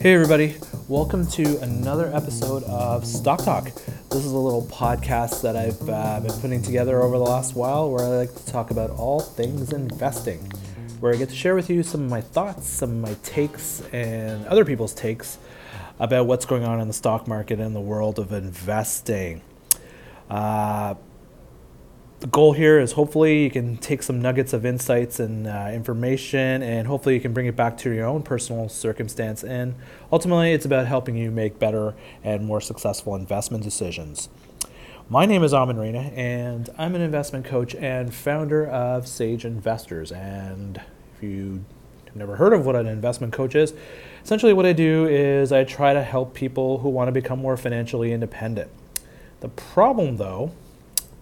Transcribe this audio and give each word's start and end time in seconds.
Hey, 0.00 0.14
everybody. 0.14 0.56
Welcome 0.88 1.26
to 1.28 1.58
another 1.58 2.10
episode 2.12 2.64
of 2.64 3.06
Stock 3.06 3.44
Talk. 3.44 3.64
This 3.64 4.24
is 4.24 4.32
a 4.32 4.36
little 4.38 4.62
podcast 4.62 5.42
that 5.42 5.54
I've 5.54 5.88
uh, 5.88 6.18
been 6.18 6.32
putting 6.40 6.62
together 6.62 7.00
over 7.00 7.16
the 7.16 7.24
last 7.24 7.54
while 7.54 7.88
where 7.88 8.04
I 8.04 8.08
like 8.08 8.34
to 8.34 8.46
talk 8.46 8.72
about 8.72 8.90
all 8.90 9.20
things 9.20 9.72
investing, 9.72 10.40
where 10.98 11.14
I 11.14 11.16
get 11.16 11.28
to 11.28 11.36
share 11.36 11.54
with 11.54 11.70
you 11.70 11.84
some 11.84 12.02
of 12.02 12.10
my 12.10 12.22
thoughts, 12.22 12.66
some 12.66 12.90
of 12.90 12.96
my 12.96 13.14
takes, 13.22 13.82
and 13.92 14.44
other 14.46 14.64
people's 14.64 14.94
takes 14.94 15.38
about 16.00 16.26
what's 16.26 16.44
going 16.44 16.64
on 16.64 16.80
in 16.80 16.88
the 16.88 16.94
stock 16.94 17.28
market 17.28 17.60
and 17.60 17.76
the 17.76 17.80
world 17.80 18.18
of 18.18 18.32
investing. 18.32 19.42
Uh, 20.28 20.94
the 22.20 22.26
goal 22.26 22.52
here 22.52 22.80
is 22.80 22.92
hopefully 22.92 23.44
you 23.44 23.50
can 23.50 23.76
take 23.76 24.02
some 24.02 24.20
nuggets 24.20 24.52
of 24.52 24.66
insights 24.66 25.20
and 25.20 25.46
uh, 25.46 25.70
information 25.72 26.62
and 26.62 26.88
hopefully 26.88 27.14
you 27.14 27.20
can 27.20 27.32
bring 27.32 27.46
it 27.46 27.54
back 27.54 27.78
to 27.78 27.90
your 27.90 28.06
own 28.06 28.22
personal 28.22 28.68
circumstance. 28.68 29.44
And 29.44 29.76
ultimately 30.10 30.52
it's 30.52 30.64
about 30.64 30.86
helping 30.86 31.16
you 31.16 31.30
make 31.30 31.58
better 31.60 31.94
and 32.24 32.44
more 32.44 32.60
successful 32.60 33.14
investment 33.14 33.62
decisions. 33.62 34.28
My 35.08 35.26
name 35.26 35.44
is 35.44 35.54
amin 35.54 35.78
reina 35.78 36.10
and 36.14 36.68
i'm 36.76 36.94
an 36.94 37.00
investment 37.00 37.46
coach 37.46 37.74
and 37.76 38.12
founder 38.12 38.66
of 38.66 39.06
sage 39.06 39.44
investors. 39.44 40.10
And 40.10 40.80
if 41.16 41.22
you 41.22 41.64
have 42.06 42.16
never 42.16 42.36
heard 42.36 42.52
of 42.52 42.66
what 42.66 42.74
an 42.74 42.88
investment 42.88 43.32
coach 43.32 43.54
is 43.54 43.74
essentially 44.24 44.52
what 44.52 44.64
i 44.64 44.72
do 44.72 45.06
is 45.06 45.52
i 45.52 45.62
try 45.62 45.92
to 45.92 46.02
help 46.02 46.32
people 46.32 46.78
who 46.78 46.88
want 46.88 47.06
to 47.06 47.12
become 47.12 47.38
more 47.38 47.56
financially 47.56 48.12
independent 48.12 48.70
the 49.40 49.48
problem 49.48 50.16
though 50.16 50.52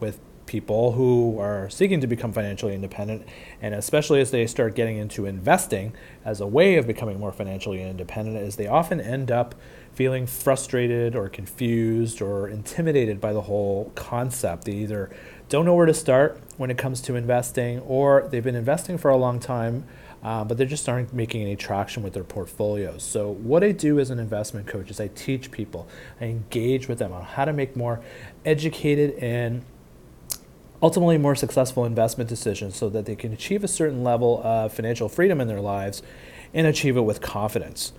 with 0.01 0.19
people 0.47 0.93
who 0.93 1.39
are 1.39 1.69
seeking 1.69 2.01
to 2.01 2.07
become 2.07 2.33
financially 2.33 2.75
independent, 2.75 3.27
and 3.61 3.75
especially 3.75 4.21
as 4.21 4.31
they 4.31 4.47
start 4.47 4.75
getting 4.75 4.97
into 4.97 5.27
investing 5.27 5.93
as 6.25 6.41
a 6.41 6.47
way 6.47 6.77
of 6.77 6.87
becoming 6.87 7.19
more 7.19 7.33
financially 7.33 7.83
independent, 7.83 8.37
is 8.39 8.57
they 8.57 8.69
often 8.69 9.01
end 9.01 9.31
up 9.31 9.55
feeling 9.93 10.27
frustrated 10.27 11.17
or 11.17 11.29
confused 11.29 12.23
or 12.23 12.49
intimidated 12.49 13.21
by 13.21 13.33
the 13.33 13.43
whole 13.43 13.91
concept. 13.95 14.65
They 14.65 14.73
either 14.73 15.11
don't 15.49 15.65
know 15.65 15.75
where 15.75 15.87
to 15.87 15.95
start 15.95 16.41
when 16.57 16.71
it 16.71 16.79
comes 16.79 17.01
to 17.03 17.17
investing, 17.17 17.81
or 17.81 18.29
they've 18.31 18.45
been 18.45 18.55
investing 18.55 18.99
for 18.99 19.11
a 19.11 19.17
long 19.17 19.41
time. 19.41 19.85
Uh, 20.23 20.45
but 20.45 20.59
they 20.59 20.65
just 20.65 20.89
aren't 20.89 21.13
making 21.13 21.43
any 21.43 21.55
traction 21.55 22.03
with 22.03 22.15
their 22.15 22.25
portfolios. 22.25 23.03
So, 23.03 23.31
what 23.31 23.63
I 23.63 23.73
do 23.73 24.01
as 24.01 24.11
an 24.11 24.19
investment 24.19 24.67
coach 24.67 24.91
is 24.91 24.99
I 24.99 25.09
teach 25.09 25.51
people, 25.51 25.87
I 26.21 26.25
engage 26.25 26.89
with 26.89 26.99
them 26.99 27.13
on 27.13 27.23
how 27.23 27.45
to 27.45 27.53
make 27.53 27.77
more 27.77 28.01
educated 28.45 29.15
and 29.19 29.65
ultimately 30.83 31.19
more 31.19 31.35
successful 31.35 31.85
investment 31.85 32.29
decisions 32.29 32.77
so 32.77 32.89
that 32.89 33.07
they 33.07 33.17
can 33.17 33.33
achieve 33.33 33.65
a 33.65 33.69
certain 33.69 34.03
level 34.03 34.41
of 34.45 34.73
financial 34.73 35.09
freedom 35.09 35.41
in 35.41 35.49
their 35.49 35.61
lives 35.61 36.03
and 36.53 36.67
achieve 36.67 36.97
it 36.97 37.03
with 37.03 37.21
confidence. 37.21 37.93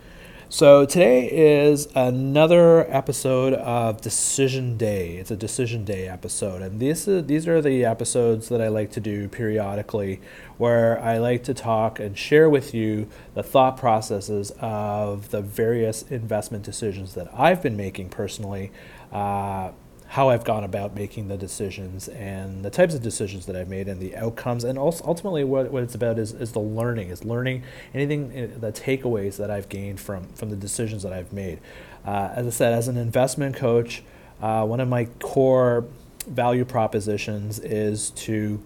So, 0.49 0.85
today 0.85 1.27
is 1.29 1.89
another 1.93 2.89
episode 2.89 3.53
of 3.53 3.99
Decision 3.99 4.77
Day. 4.77 5.17
It's 5.17 5.29
a 5.29 5.35
Decision 5.35 5.83
Day 5.83 6.07
episode, 6.07 6.61
and 6.61 6.79
these 6.79 7.05
are, 7.05 7.21
these 7.21 7.49
are 7.49 7.61
the 7.61 7.83
episodes 7.83 8.47
that 8.47 8.61
I 8.61 8.69
like 8.69 8.89
to 8.91 9.01
do 9.01 9.27
periodically 9.27 10.21
where 10.57 11.01
I 11.01 11.17
like 11.17 11.43
to 11.43 11.53
talk 11.53 11.99
and 11.99 12.17
share 12.17 12.49
with 12.49 12.73
you 12.73 13.09
the 13.33 13.43
thought 13.43 13.75
processes 13.75 14.53
of 14.61 15.31
the 15.31 15.41
various 15.41 16.03
investment 16.03 16.63
decisions 16.63 17.13
that 17.15 17.27
I've 17.33 17.61
been 17.61 17.75
making 17.75 18.07
personally. 18.07 18.71
Uh, 19.11 19.71
how 20.09 20.29
I've 20.29 20.45
gone 20.45 20.63
about 20.63 20.95
making 20.95 21.27
the 21.27 21.37
decisions 21.37 22.07
and 22.07 22.63
the 22.63 22.69
types 22.69 22.93
of 22.93 23.01
decisions 23.01 23.45
that 23.45 23.55
I've 23.55 23.67
made 23.67 23.87
and 23.87 23.99
the 23.99 24.15
outcomes. 24.15 24.63
And 24.63 24.79
also 24.79 25.03
ultimately 25.05 25.43
what, 25.43 25.69
what 25.71 25.83
it's 25.83 25.95
about 25.95 26.17
is, 26.17 26.31
is 26.33 26.53
the 26.53 26.59
learning, 26.59 27.09
is 27.09 27.25
learning 27.25 27.63
anything, 27.93 28.31
eh, 28.33 28.47
the 28.57 28.71
takeaways 28.71 29.37
that 29.37 29.51
I've 29.51 29.67
gained 29.67 29.99
from, 29.99 30.27
from 30.29 30.49
the 30.49 30.55
decisions 30.55 31.03
that 31.03 31.11
I've 31.11 31.33
made. 31.33 31.59
Uh, 32.05 32.31
as 32.33 32.47
I 32.47 32.51
said, 32.51 32.73
as 32.73 32.87
an 32.87 32.95
investment 32.95 33.57
coach, 33.57 34.01
uh, 34.41 34.65
one 34.65 34.79
of 34.79 34.87
my 34.87 35.05
core 35.19 35.85
value 36.25 36.63
propositions 36.63 37.59
is 37.59 38.11
to 38.11 38.61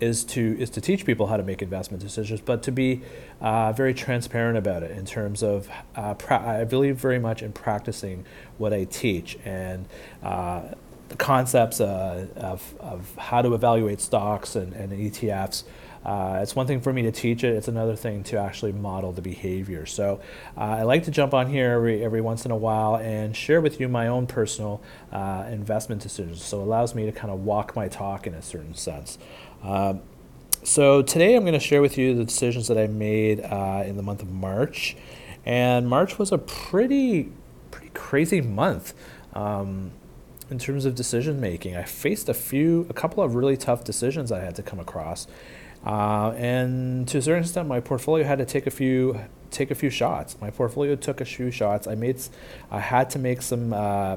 is 0.00 0.24
to 0.24 0.56
is 0.58 0.70
to 0.70 0.80
teach 0.80 1.06
people 1.06 1.26
how 1.26 1.36
to 1.36 1.42
make 1.42 1.62
investment 1.62 2.02
decisions, 2.02 2.40
but 2.40 2.62
to 2.64 2.72
be 2.72 3.02
uh, 3.40 3.72
very 3.72 3.94
transparent 3.94 4.58
about 4.58 4.82
it 4.82 4.90
in 4.90 5.06
terms 5.06 5.42
of 5.42 5.68
uh, 5.94 6.14
pra- 6.14 6.60
I 6.60 6.64
believe 6.64 6.96
very 6.96 7.18
much 7.18 7.42
in 7.42 7.52
practicing 7.52 8.24
what 8.58 8.72
I 8.72 8.84
teach 8.84 9.38
and 9.44 9.86
uh, 10.22 10.62
the 11.08 11.16
concepts 11.16 11.80
uh, 11.80 12.26
of, 12.36 12.74
of 12.80 13.14
how 13.16 13.40
to 13.40 13.54
evaluate 13.54 14.00
stocks 14.00 14.56
and, 14.56 14.72
and 14.72 14.92
ETFs. 14.92 15.64
Uh, 16.04 16.38
it's 16.40 16.54
one 16.54 16.68
thing 16.68 16.80
for 16.80 16.92
me 16.92 17.02
to 17.02 17.10
teach 17.10 17.42
it, 17.42 17.54
it's 17.56 17.66
another 17.66 17.96
thing 17.96 18.22
to 18.22 18.38
actually 18.38 18.70
model 18.70 19.10
the 19.10 19.22
behavior. 19.22 19.84
So 19.86 20.20
uh, 20.56 20.60
I 20.60 20.82
like 20.84 21.02
to 21.04 21.10
jump 21.10 21.34
on 21.34 21.48
here 21.48 21.72
every, 21.72 22.04
every 22.04 22.20
once 22.20 22.44
in 22.44 22.52
a 22.52 22.56
while 22.56 22.96
and 22.96 23.34
share 23.34 23.60
with 23.60 23.80
you 23.80 23.88
my 23.88 24.06
own 24.06 24.28
personal 24.28 24.80
investment 25.12 26.02
decisions. 26.02 26.44
So 26.44 26.60
it 26.60 26.64
allows 26.64 26.94
me 26.94 27.06
to 27.06 27.12
kind 27.12 27.32
of 27.32 27.40
walk 27.40 27.74
my 27.74 27.88
talk 27.88 28.28
in 28.28 28.34
a 28.34 28.42
certain 28.42 28.74
sense. 28.74 29.18
Um, 29.66 30.00
so 30.62 31.02
today 31.02 31.34
I'm 31.34 31.42
going 31.42 31.52
to 31.52 31.60
share 31.60 31.82
with 31.82 31.98
you 31.98 32.14
the 32.14 32.24
decisions 32.24 32.68
that 32.68 32.78
I 32.78 32.86
made 32.86 33.40
uh, 33.40 33.82
in 33.84 33.96
the 33.96 34.02
month 34.02 34.22
of 34.22 34.30
March. 34.30 34.96
And 35.44 35.88
March 35.88 36.18
was 36.18 36.32
a 36.32 36.38
pretty, 36.38 37.32
pretty 37.70 37.90
crazy 37.90 38.40
month. 38.40 38.94
Um, 39.34 39.90
in 40.50 40.58
terms 40.58 40.84
of 40.84 40.94
decision 40.94 41.40
making. 41.40 41.76
I 41.76 41.82
faced 41.82 42.28
a 42.28 42.34
few, 42.34 42.86
a 42.88 42.92
couple 42.92 43.22
of 43.22 43.34
really 43.34 43.56
tough 43.56 43.82
decisions 43.82 44.30
I 44.30 44.40
had 44.40 44.54
to 44.56 44.62
come 44.62 44.78
across, 44.78 45.26
uh, 45.84 46.30
and 46.36 47.06
to 47.08 47.18
a 47.18 47.22
certain 47.22 47.42
extent, 47.42 47.68
my 47.68 47.80
portfolio 47.80 48.24
had 48.24 48.38
to 48.38 48.44
take 48.44 48.66
a 48.66 48.70
few 48.70 49.20
take 49.50 49.70
a 49.70 49.74
few 49.74 49.90
shots. 49.90 50.36
My 50.40 50.50
portfolio 50.50 50.96
took 50.96 51.20
a 51.20 51.24
few 51.24 51.50
shots. 51.50 51.86
I 51.86 51.94
made, 51.94 52.20
I 52.70 52.80
had 52.80 53.10
to 53.10 53.18
make 53.18 53.42
some 53.42 53.72
uh, 53.72 54.16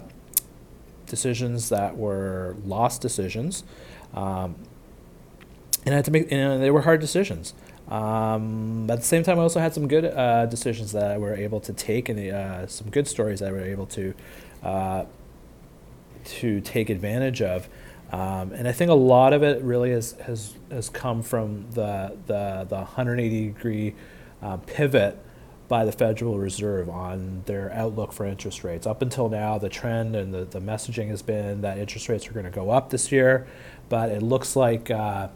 decisions 1.06 1.70
that 1.70 1.96
were 1.96 2.56
lost 2.66 3.02
decisions, 3.02 3.64
um, 4.14 4.56
and 5.90 5.96
I 5.96 5.98
had 5.98 6.06
to 6.06 6.12
make, 6.12 6.32
and 6.32 6.62
they 6.62 6.70
were 6.70 6.82
hard 6.82 7.02
decisions. 7.02 7.56
Um, 7.88 8.86
but 8.86 8.94
at 8.94 9.00
the 9.00 9.06
same 9.06 9.24
time, 9.24 9.40
I 9.40 9.42
also 9.42 9.60
had 9.60 9.74
some 9.74 9.88
good 9.88 10.06
uh, 10.06 10.46
decisions 10.46 10.92
that 10.92 11.10
I 11.10 11.18
were 11.18 11.34
able 11.34 11.60
to 11.62 11.74
take, 11.74 12.10
and 12.10 12.20
uh, 12.32 12.68
some 12.68 12.92
good 12.92 13.08
stories 13.08 13.40
that 13.40 13.50
I 13.50 13.52
were 13.52 13.64
able 13.64 13.88
to 13.88 14.14
uh, 14.62 15.06
to 16.26 16.62
take 16.62 16.92
advantage 16.92 17.42
of. 17.42 17.68
Um, 18.12 18.52
and 18.54 18.68
I 18.68 18.72
think 18.72 18.92
a 18.92 18.96
lot 18.96 19.34
of 19.34 19.42
it 19.42 19.64
really 19.64 19.90
has, 19.90 20.12
has, 20.26 20.54
has 20.70 20.90
come 20.90 21.24
from 21.24 21.66
the, 21.72 22.16
the, 22.28 22.68
the 22.70 22.76
180 22.76 23.48
degree 23.48 23.96
uh, 24.44 24.58
pivot 24.58 25.18
by 25.68 25.86
the 25.86 25.92
Federal 25.92 26.38
Reserve 26.38 26.88
on 26.88 27.42
their 27.48 27.72
outlook 27.74 28.12
for 28.14 28.28
interest 28.28 28.64
rates. 28.64 28.86
Up 28.86 29.02
until 29.02 29.28
now, 29.28 29.58
the 29.58 29.70
trend 29.70 30.16
and 30.16 30.32
the, 30.32 30.46
the 30.46 30.60
messaging 30.60 31.10
has 31.10 31.24
been 31.24 31.62
that 31.62 31.80
interest 31.80 32.10
rates 32.10 32.28
are 32.28 32.34
going 32.34 32.46
to 32.46 32.52
go 32.52 32.70
up 32.70 32.92
this 32.92 33.12
year, 33.12 33.48
but 33.88 34.10
it 34.10 34.22
looks 34.22 34.56
like 34.56 34.92
uh, 34.92 35.30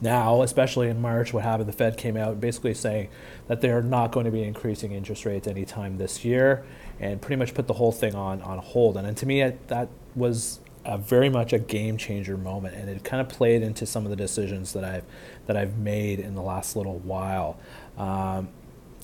now, 0.00 0.42
especially 0.42 0.88
in 0.88 1.00
March, 1.00 1.32
what 1.32 1.42
happened, 1.42 1.68
the 1.68 1.72
Fed 1.72 1.96
came 1.96 2.16
out 2.16 2.40
basically 2.40 2.74
saying 2.74 3.08
that 3.48 3.60
they're 3.60 3.82
not 3.82 4.12
going 4.12 4.26
to 4.26 4.30
be 4.30 4.42
increasing 4.42 4.92
interest 4.92 5.24
rates 5.24 5.48
anytime 5.48 5.98
this 5.98 6.24
year 6.24 6.64
and 7.00 7.20
pretty 7.20 7.36
much 7.36 7.54
put 7.54 7.66
the 7.66 7.74
whole 7.74 7.92
thing 7.92 8.14
on, 8.14 8.40
on 8.42 8.58
hold. 8.58 8.96
And, 8.96 9.06
and 9.06 9.16
to 9.16 9.26
me, 9.26 9.42
it, 9.42 9.68
that 9.68 9.88
was 10.14 10.60
very 10.96 11.28
much 11.28 11.52
a 11.52 11.58
game 11.58 11.98
changer 11.98 12.38
moment, 12.38 12.74
and 12.74 12.88
it 12.88 13.04
kind 13.04 13.20
of 13.20 13.28
played 13.28 13.62
into 13.62 13.84
some 13.84 14.04
of 14.04 14.10
the 14.10 14.16
decisions 14.16 14.72
that 14.72 14.84
I've 14.84 15.04
that 15.46 15.56
I've 15.56 15.76
made 15.76 16.18
in 16.20 16.34
the 16.34 16.42
last 16.42 16.76
little 16.76 16.98
while. 17.00 17.58
Um, 17.98 18.48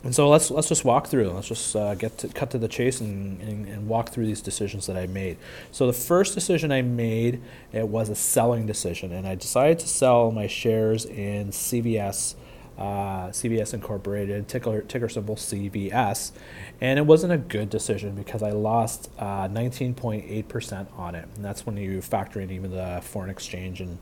and 0.05 0.15
so 0.15 0.29
let's 0.29 0.51
let's 0.51 0.69
just 0.69 0.85
walk 0.85 1.09
through. 1.09 1.31
Let's 1.31 1.49
just 1.49 1.75
uh, 1.75 1.95
get 1.95 2.19
to 2.19 2.29
cut 2.29 2.51
to 2.51 2.59
the 2.59 2.69
chase 2.69 3.01
and, 3.01 3.41
and, 3.41 3.67
and, 3.67 3.89
walk 3.89 4.11
through 4.11 4.27
these 4.27 4.41
decisions 4.41 4.87
that 4.87 4.97
I 4.97 5.07
made. 5.07 5.39
So 5.73 5.87
the 5.87 5.93
first 5.93 6.35
decision 6.35 6.71
I 6.71 6.83
made 6.83 7.43
it 7.73 7.89
was 7.89 8.11
a 8.11 8.15
selling 8.15 8.67
decision, 8.67 9.13
and 9.13 9.27
I 9.27 9.35
decided 9.35 9.79
to 9.81 9.89
sell 9.89 10.31
my 10.31 10.47
shares 10.47 11.07
in 11.07 11.49
CVS 11.49 12.35
uh, 12.77 13.29
CVS 13.29 13.73
Incorporated, 13.75 14.49
ticker, 14.49 14.83
ticker 14.83 15.09
symbol 15.09 15.37
CVS. 15.37 16.33
And 16.81 16.99
it 16.99 17.07
wasn't 17.07 17.33
a 17.33 17.39
good 17.39 17.71
decision 17.71 18.15
because 18.15 18.43
I 18.43 18.51
lost 18.51 19.11
uh, 19.19 19.49
19.8% 19.49 20.99
on 20.99 21.15
it. 21.15 21.29
And 21.37 21.45
that's 21.45 21.65
when 21.65 21.77
you 21.77 22.03
factor 22.03 22.41
in 22.41 22.51
even 22.51 22.73
the 22.73 23.01
foreign 23.03 23.31
exchange 23.31 23.81
and 23.81 23.99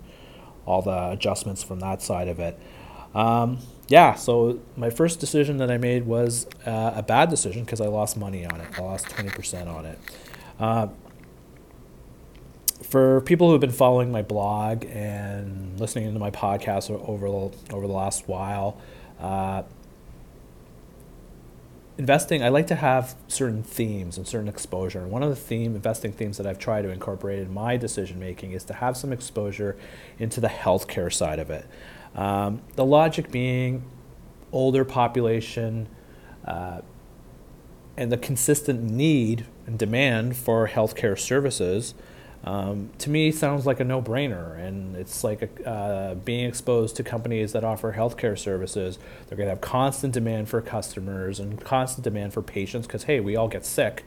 all 0.65 0.81
the 0.81 1.11
adjustments 1.11 1.63
from 1.63 1.81
that 1.81 2.01
side 2.03 2.29
of 2.29 2.39
it. 2.39 2.59
Um, 3.15 3.59
yeah, 3.89 4.15
so 4.15 4.61
my 4.77 4.91
first 4.91 5.21
decision 5.21 5.59
that 5.59 5.71
I 5.71 5.77
made 5.77 6.07
was 6.07 6.47
uh, 6.65 6.93
a 6.97 7.03
bad 7.03 7.29
decision 7.29 7.65
because 7.65 7.81
I 7.81 7.87
lost 7.87 8.17
money 8.17 8.47
on 8.47 8.61
it. 8.61 8.69
I 8.79 8.83
lost 8.83 9.07
20% 9.09 9.67
on 9.67 9.85
it. 9.85 9.99
Uh, 10.59 10.89
for 12.83 13.21
people 13.23 13.49
who 13.49 13.53
have 13.53 13.61
been 13.61 13.71
following 13.71 14.11
my 14.11 14.23
blog 14.23 14.85
and 14.87 15.79
listening 15.79 16.13
to 16.13 16.19
my 16.19 16.31
podcast 16.31 16.91
over 16.91 17.29
the, 17.29 17.75
over 17.75 17.87
the 17.87 17.93
last 17.93 18.29
while, 18.29 18.79
uh, 19.21 19.63
investing, 21.99 22.43
I 22.43 22.49
like 22.49 22.67
to 22.69 22.75
have 22.75 23.15
certain 23.29 23.63
themes 23.63 24.17
and 24.17 24.27
certain 24.27 24.49
exposure. 24.49 25.01
And 25.01 25.11
one 25.11 25.23
of 25.23 25.31
the 25.31 25.37
theme 25.37 25.75
investing 25.75 26.13
themes 26.13 26.37
that 26.39 26.47
I've 26.47 26.59
tried 26.59 26.83
to 26.83 26.89
incorporate 26.89 27.39
in 27.39 27.53
my 27.53 27.77
decision 27.77 28.19
making 28.19 28.53
is 28.53 28.65
to 28.65 28.75
have 28.75 28.97
some 28.97 29.13
exposure 29.13 29.77
into 30.19 30.41
the 30.41 30.49
healthcare 30.49 31.13
side 31.13 31.39
of 31.39 31.51
it. 31.51 31.67
Um, 32.15 32.61
the 32.77 32.85
logic 32.85 33.31
being 33.31 33.85
older 34.53 34.85
population 34.85 35.89
uh, 36.47 36.83
and 37.97 38.13
the 38.13 38.19
consistent 38.19 38.83
need 38.83 39.47
and 39.67 39.79
demand 39.79 40.37
for 40.37 40.69
healthcare 40.69 41.19
services 41.19 41.95
um, 42.45 42.91
to 42.99 43.09
me 43.09 43.31
sounds 43.31 43.67
like 43.67 43.79
a 43.79 43.85
no-brainer. 43.85 44.59
And 44.59 44.97
it's 44.97 45.23
like 45.23 45.43
a, 45.43 45.69
uh, 45.69 46.15
being 46.15 46.47
exposed 46.47 46.97
to 46.97 47.05
companies 47.05 47.53
that 47.53 47.65
offer 47.65 47.93
healthcare 47.93 48.39
services 48.39 48.99
they're 49.27 49.37
going 49.37 49.47
to 49.47 49.51
have 49.51 49.61
constant 49.61 50.13
demand 50.13 50.49
for 50.49 50.61
customers 50.61 51.39
and 51.39 51.61
constant 51.61 52.05
demand 52.05 52.33
for 52.33 52.43
patients 52.43 52.87
because 52.87 53.05
hey 53.05 53.21
we 53.21 53.37
all 53.37 53.49
get 53.49 53.65
sick. 53.65 54.05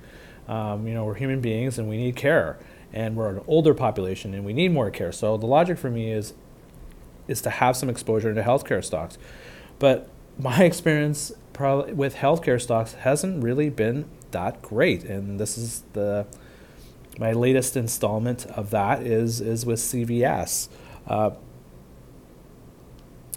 Um, 0.48 0.88
you 0.88 0.94
know 0.94 1.06
we're 1.06 1.16
human 1.16 1.42
beings 1.42 1.80
and 1.80 1.88
we 1.88 1.98
need 1.98 2.16
care. 2.16 2.58
And 2.94 3.16
we're 3.16 3.30
an 3.30 3.42
older 3.48 3.74
population 3.74 4.34
and 4.34 4.46
we 4.46 4.54
need 4.54 4.72
more 4.72 4.90
care. 4.90 5.12
So 5.12 5.38
the 5.38 5.48
logic 5.48 5.78
for 5.78 5.90
me 5.90 6.12
is 6.12 6.34
is 7.28 7.42
to 7.42 7.50
have 7.50 7.76
some 7.76 7.90
exposure 7.90 8.34
to 8.34 8.42
healthcare 8.42 8.84
stocks 8.84 9.18
but 9.80 10.10
my 10.38 10.64
experience 10.64 11.32
probably 11.54 11.94
with 11.94 12.16
healthcare 12.16 12.62
stocks 12.62 12.94
hasn't 12.94 13.44
really 13.44 13.70
been 13.70 14.06
that 14.32 14.62
great 14.62 15.04
and 15.04 15.40
this 15.40 15.58
is 15.58 15.84
the 15.94 16.26
my 17.18 17.32
latest 17.32 17.78
installment 17.78 18.46
of 18.48 18.70
that 18.72 19.02
is 19.04 19.42
is 19.42 19.66
with 19.66 19.80
CVS. 19.80 20.70
Uh, 21.08 21.32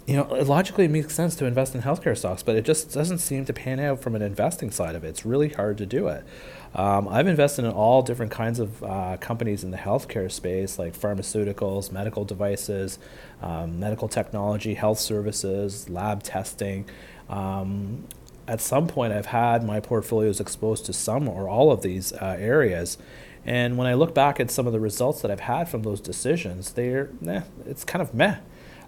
you 0.05 0.15
know, 0.15 0.33
it 0.33 0.47
logically 0.47 0.85
it 0.85 0.91
makes 0.91 1.13
sense 1.13 1.35
to 1.35 1.45
invest 1.45 1.75
in 1.75 1.83
healthcare 1.83 2.17
stocks, 2.17 2.41
but 2.41 2.55
it 2.55 2.65
just 2.65 2.91
doesn't 2.91 3.19
seem 3.19 3.45
to 3.45 3.53
pan 3.53 3.79
out 3.79 4.01
from 4.01 4.15
an 4.15 4.23
investing 4.23 4.71
side 4.71 4.95
of 4.95 5.03
it. 5.03 5.09
It's 5.09 5.25
really 5.25 5.49
hard 5.49 5.77
to 5.77 5.85
do 5.85 6.07
it. 6.07 6.25
Um, 6.75 7.07
I've 7.07 7.27
invested 7.27 7.65
in 7.65 7.71
all 7.71 8.01
different 8.01 8.31
kinds 8.31 8.59
of 8.59 8.83
uh, 8.83 9.17
companies 9.19 9.63
in 9.63 9.71
the 9.71 9.77
healthcare 9.77 10.31
space, 10.31 10.77
like 10.77 10.95
pharmaceuticals, 10.95 11.91
medical 11.91 12.25
devices, 12.25 12.99
um, 13.41 13.79
medical 13.79 14.07
technology, 14.07 14.75
health 14.75 14.99
services, 14.99 15.89
lab 15.89 16.21
testing. 16.21 16.85
Um, 17.27 18.05
at 18.47 18.61
some 18.61 18.87
point, 18.87 19.13
I've 19.13 19.27
had 19.27 19.63
my 19.63 19.79
portfolios 19.79 20.39
exposed 20.39 20.85
to 20.85 20.93
some 20.93 21.27
or 21.27 21.47
all 21.49 21.71
of 21.71 21.81
these 21.81 22.13
uh, 22.13 22.35
areas, 22.39 22.97
and 23.45 23.77
when 23.77 23.87
I 23.87 23.93
look 23.93 24.13
back 24.13 24.39
at 24.39 24.51
some 24.51 24.67
of 24.67 24.73
the 24.73 24.79
results 24.79 25.21
that 25.21 25.31
I've 25.31 25.39
had 25.39 25.69
from 25.69 25.83
those 25.83 26.01
decisions, 26.01 26.73
they're, 26.73 27.09
eh, 27.25 27.41
it's 27.65 27.83
kind 27.83 28.01
of 28.01 28.13
meh. 28.13 28.37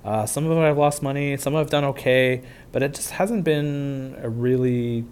Uh, 0.03 0.25
some 0.25 0.43
of 0.43 0.49
them 0.49 0.59
I've 0.59 0.77
lost 0.77 1.03
money, 1.03 1.37
some 1.37 1.55
I've 1.55 1.69
done 1.69 1.83
okay, 1.85 2.41
but 2.71 2.81
it 2.81 2.93
just 2.93 3.11
hasn't 3.11 3.43
been 3.43 4.17
a 4.21 4.29
really 4.29 5.05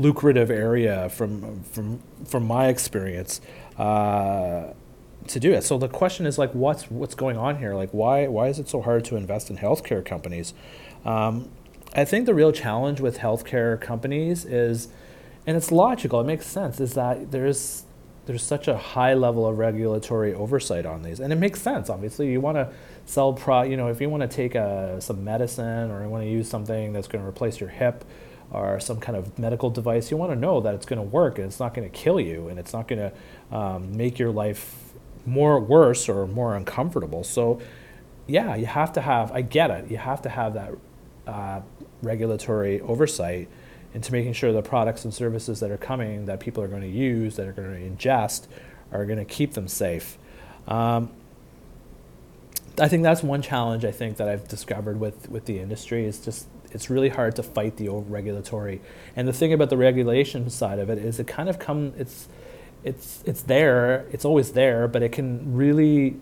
lucrative 0.00 0.50
area 0.50 1.08
from 1.08 1.62
from 1.64 2.00
from 2.24 2.46
my 2.46 2.68
experience 2.68 3.40
uh, 3.78 4.72
to 5.28 5.40
do 5.40 5.52
it. 5.52 5.62
So 5.62 5.78
the 5.78 5.88
question 5.88 6.26
is 6.26 6.38
like, 6.38 6.52
what's 6.52 6.90
what's 6.90 7.14
going 7.14 7.36
on 7.36 7.58
here? 7.58 7.74
Like, 7.74 7.90
why 7.90 8.26
why 8.26 8.48
is 8.48 8.58
it 8.58 8.68
so 8.68 8.80
hard 8.82 9.04
to 9.06 9.16
invest 9.16 9.50
in 9.50 9.58
healthcare 9.58 10.04
companies? 10.04 10.54
Um, 11.04 11.50
I 11.94 12.04
think 12.04 12.26
the 12.26 12.34
real 12.34 12.52
challenge 12.52 13.00
with 13.00 13.18
healthcare 13.18 13.80
companies 13.80 14.44
is, 14.44 14.88
and 15.46 15.56
it's 15.56 15.72
logical, 15.72 16.20
it 16.20 16.24
makes 16.24 16.46
sense, 16.46 16.80
is 16.80 16.94
that 16.94 17.32
there's 17.32 17.84
there's 18.26 18.42
such 18.44 18.68
a 18.68 18.76
high 18.76 19.14
level 19.14 19.46
of 19.46 19.58
regulatory 19.58 20.32
oversight 20.32 20.86
on 20.86 21.02
these, 21.02 21.18
and 21.20 21.32
it 21.32 21.36
makes 21.36 21.60
sense. 21.60 21.90
Obviously, 21.90 22.30
you 22.30 22.40
want 22.40 22.56
to 22.56 22.72
sell 23.06 23.32
pro. 23.32 23.62
You 23.62 23.76
know, 23.76 23.88
if 23.88 24.00
you 24.00 24.08
want 24.08 24.22
to 24.22 24.28
take 24.28 24.54
a, 24.54 25.00
some 25.00 25.24
medicine 25.24 25.90
or 25.90 26.02
you 26.02 26.08
want 26.08 26.22
to 26.22 26.30
use 26.30 26.48
something 26.48 26.92
that's 26.92 27.08
going 27.08 27.24
to 27.24 27.28
replace 27.28 27.58
your 27.58 27.70
hip 27.70 28.04
or 28.52 28.80
some 28.80 28.98
kind 28.98 29.16
of 29.16 29.38
medical 29.38 29.70
device, 29.70 30.10
you 30.10 30.16
want 30.16 30.32
to 30.32 30.36
know 30.36 30.60
that 30.60 30.74
it's 30.74 30.86
going 30.86 30.98
to 30.98 31.06
work 31.06 31.38
and 31.38 31.46
it's 31.46 31.60
not 31.60 31.74
going 31.74 31.88
to 31.88 31.96
kill 31.96 32.20
you 32.20 32.48
and 32.48 32.58
it's 32.58 32.72
not 32.72 32.88
going 32.88 32.98
to 32.98 33.56
um, 33.56 33.96
make 33.96 34.18
your 34.18 34.30
life 34.30 34.92
more 35.24 35.60
worse 35.60 36.08
or 36.08 36.26
more 36.26 36.56
uncomfortable. 36.56 37.22
So, 37.22 37.60
yeah, 38.26 38.56
you 38.56 38.66
have 38.66 38.92
to 38.94 39.00
have. 39.00 39.30
I 39.32 39.42
get 39.42 39.70
it. 39.70 39.90
You 39.90 39.98
have 39.98 40.22
to 40.22 40.28
have 40.28 40.54
that 40.54 40.72
uh, 41.26 41.60
regulatory 42.02 42.80
oversight 42.80 43.48
into 43.94 44.12
making 44.12 44.32
sure 44.32 44.52
the 44.52 44.62
products 44.62 45.04
and 45.04 45.12
services 45.12 45.60
that 45.60 45.70
are 45.70 45.76
coming 45.76 46.26
that 46.26 46.40
people 46.40 46.62
are 46.62 46.68
going 46.68 46.82
to 46.82 46.88
use, 46.88 47.36
that 47.36 47.46
are 47.46 47.52
going 47.52 47.72
to 47.72 48.06
ingest, 48.06 48.46
are 48.92 49.04
going 49.04 49.18
to 49.18 49.24
keep 49.24 49.54
them 49.54 49.68
safe. 49.68 50.16
Um, 50.68 51.10
I 52.78 52.88
think 52.88 53.02
that's 53.02 53.22
one 53.22 53.42
challenge 53.42 53.84
I 53.84 53.90
think 53.90 54.16
that 54.16 54.28
I've 54.28 54.48
discovered 54.48 54.98
with, 54.98 55.28
with 55.28 55.44
the 55.44 55.58
industry 55.58 56.04
is 56.04 56.18
just 56.20 56.46
it's 56.72 56.90
really 56.90 57.08
hard 57.08 57.36
to 57.36 57.42
fight 57.42 57.76
the 57.76 57.88
regulatory. 57.88 58.80
And 59.16 59.26
the 59.26 59.32
thing 59.32 59.52
about 59.52 59.70
the 59.70 59.76
regulation 59.76 60.50
side 60.50 60.78
of 60.78 60.90
it 60.90 60.98
is 60.98 61.18
it 61.18 61.26
kind 61.26 61.48
of 61.48 61.58
come 61.58 61.92
it's 61.96 62.28
it's 62.82 63.22
it's 63.26 63.42
there, 63.42 64.06
it's 64.10 64.24
always 64.24 64.52
there, 64.52 64.88
but 64.88 65.02
it 65.02 65.12
can 65.12 65.54
really 65.54 66.16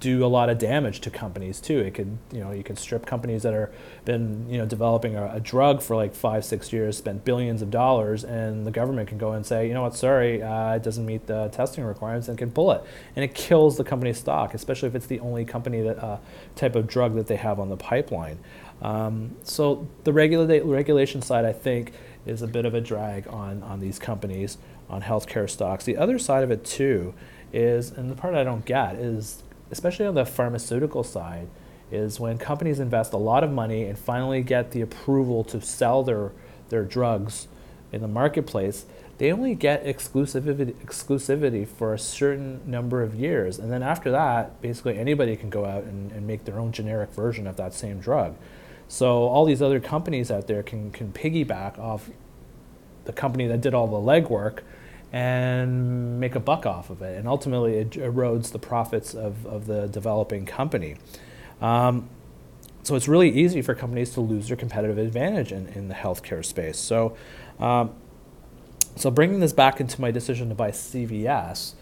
do 0.00 0.24
a 0.24 0.28
lot 0.28 0.48
of 0.48 0.58
damage 0.58 1.00
to 1.00 1.10
companies 1.10 1.60
too. 1.60 1.80
It 1.80 1.94
could, 1.94 2.18
you 2.32 2.40
know, 2.40 2.52
you 2.52 2.62
could 2.62 2.78
strip 2.78 3.04
companies 3.04 3.42
that 3.42 3.52
are 3.52 3.70
been, 4.04 4.48
you 4.48 4.56
know, 4.56 4.66
developing 4.66 5.16
a, 5.16 5.32
a, 5.34 5.40
drug 5.40 5.82
for 5.82 5.96
like 5.96 6.14
five, 6.14 6.44
six 6.44 6.72
years, 6.72 6.96
spent 6.96 7.24
billions 7.24 7.62
of 7.62 7.70
dollars, 7.70 8.22
and 8.24 8.66
the 8.66 8.70
government 8.70 9.08
can 9.08 9.18
go 9.18 9.32
and 9.32 9.44
say, 9.44 9.66
you 9.66 9.74
know 9.74 9.82
what, 9.82 9.96
sorry, 9.96 10.42
uh, 10.42 10.76
it 10.76 10.82
doesn't 10.82 11.04
meet 11.04 11.26
the 11.26 11.48
testing 11.48 11.84
requirements, 11.84 12.28
and 12.28 12.38
can 12.38 12.50
pull 12.50 12.70
it, 12.70 12.82
and 13.16 13.24
it 13.24 13.34
kills 13.34 13.76
the 13.76 13.84
company's 13.84 14.18
stock, 14.18 14.54
especially 14.54 14.88
if 14.88 14.94
it's 14.94 15.06
the 15.06 15.20
only 15.20 15.44
company 15.44 15.80
that 15.82 15.98
uh, 16.02 16.18
type 16.54 16.76
of 16.76 16.86
drug 16.86 17.16
that 17.16 17.26
they 17.26 17.36
have 17.36 17.58
on 17.58 17.68
the 17.68 17.76
pipeline. 17.76 18.38
Um, 18.82 19.36
so 19.42 19.86
the 20.04 20.12
regula- 20.12 20.64
regulation 20.64 21.22
side, 21.22 21.44
I 21.44 21.52
think, 21.52 21.92
is 22.26 22.42
a 22.42 22.46
bit 22.46 22.64
of 22.64 22.74
a 22.74 22.80
drag 22.80 23.26
on 23.28 23.62
on 23.62 23.80
these 23.80 23.98
companies, 23.98 24.58
on 24.88 25.02
healthcare 25.02 25.48
stocks. 25.48 25.84
The 25.84 25.96
other 25.96 26.18
side 26.18 26.44
of 26.44 26.50
it 26.50 26.64
too 26.64 27.14
is, 27.52 27.90
and 27.90 28.10
the 28.10 28.14
part 28.14 28.34
I 28.34 28.44
don't 28.44 28.64
get 28.64 28.96
is 28.96 29.42
especially 29.70 30.06
on 30.06 30.14
the 30.14 30.24
pharmaceutical 30.24 31.04
side, 31.04 31.48
is 31.90 32.20
when 32.20 32.38
companies 32.38 32.80
invest 32.80 33.12
a 33.12 33.16
lot 33.16 33.42
of 33.44 33.50
money 33.50 33.84
and 33.84 33.98
finally 33.98 34.42
get 34.42 34.72
the 34.72 34.80
approval 34.80 35.44
to 35.44 35.60
sell 35.60 36.02
their, 36.02 36.32
their 36.68 36.84
drugs 36.84 37.48
in 37.92 38.02
the 38.02 38.08
marketplace, 38.08 38.84
they 39.16 39.32
only 39.32 39.54
get 39.54 39.84
exclusivity, 39.84 40.72
exclusivity 40.74 41.66
for 41.66 41.94
a 41.94 41.98
certain 41.98 42.60
number 42.66 43.02
of 43.02 43.14
years. 43.14 43.58
And 43.58 43.72
then 43.72 43.82
after 43.82 44.10
that, 44.10 44.60
basically 44.60 44.98
anybody 44.98 45.34
can 45.34 45.50
go 45.50 45.64
out 45.64 45.84
and, 45.84 46.12
and 46.12 46.26
make 46.26 46.44
their 46.44 46.58
own 46.58 46.72
generic 46.72 47.10
version 47.10 47.46
of 47.46 47.56
that 47.56 47.74
same 47.74 48.00
drug. 48.00 48.36
So 48.88 49.24
all 49.28 49.44
these 49.44 49.60
other 49.60 49.80
companies 49.80 50.30
out 50.30 50.46
there 50.46 50.62
can, 50.62 50.90
can 50.90 51.12
piggyback 51.12 51.78
off 51.78 52.10
the 53.04 53.12
company 53.12 53.46
that 53.46 53.60
did 53.60 53.74
all 53.74 53.86
the 53.86 53.96
legwork 53.96 54.60
and 55.12 56.18
make 56.20 56.34
a 56.34 56.40
buck 56.40 56.66
off 56.66 56.90
of 56.90 57.00
it. 57.02 57.18
And 57.18 57.28
ultimately, 57.28 57.76
it 57.76 57.90
erodes 57.92 58.52
the 58.52 58.58
profits 58.58 59.14
of, 59.14 59.46
of 59.46 59.66
the 59.66 59.86
developing 59.86 60.44
company. 60.44 60.96
Um, 61.60 62.08
so 62.82 62.94
it's 62.94 63.08
really 63.08 63.30
easy 63.30 63.60
for 63.62 63.74
companies 63.74 64.10
to 64.14 64.20
lose 64.20 64.48
their 64.48 64.56
competitive 64.56 64.98
advantage 64.98 65.52
in, 65.52 65.66
in 65.68 65.88
the 65.88 65.94
healthcare 65.94 66.44
space. 66.44 66.78
So, 66.78 67.16
um, 67.58 67.92
so 68.96 69.10
bringing 69.10 69.40
this 69.40 69.52
back 69.52 69.80
into 69.80 70.00
my 70.00 70.10
decision 70.10 70.48
to 70.48 70.54
buy 70.54 70.70
CVS, 70.70 71.74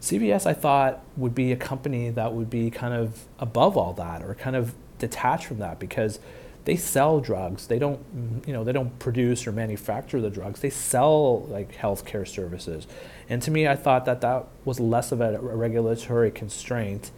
CVS 0.00 0.46
I 0.46 0.52
thought 0.52 1.02
would 1.16 1.34
be 1.34 1.52
a 1.52 1.56
company 1.56 2.10
that 2.10 2.32
would 2.32 2.50
be 2.50 2.70
kind 2.70 2.92
of 2.92 3.26
above 3.38 3.76
all 3.76 3.92
that 3.94 4.22
or 4.22 4.34
kind 4.34 4.56
of 4.56 4.74
detached 4.98 5.46
from 5.46 5.58
that 5.58 5.78
because 5.78 6.18
they 6.64 6.76
sell 6.76 7.20
drugs. 7.20 7.66
They 7.66 7.78
don't, 7.78 8.00
you 8.46 8.52
know, 8.52 8.62
they 8.62 8.72
don't 8.72 8.96
produce 8.98 9.46
or 9.46 9.52
manufacture 9.52 10.20
the 10.20 10.30
drugs. 10.30 10.60
They 10.60 10.70
sell 10.70 11.42
like 11.46 11.76
healthcare 11.76 12.26
services. 12.26 12.86
And 13.28 13.42
to 13.42 13.50
me, 13.50 13.66
I 13.66 13.74
thought 13.74 14.04
that 14.04 14.20
that 14.20 14.46
was 14.64 14.78
less 14.78 15.10
of 15.10 15.20
a, 15.20 15.38
regulatory 15.40 16.30
constraint, 16.30 17.10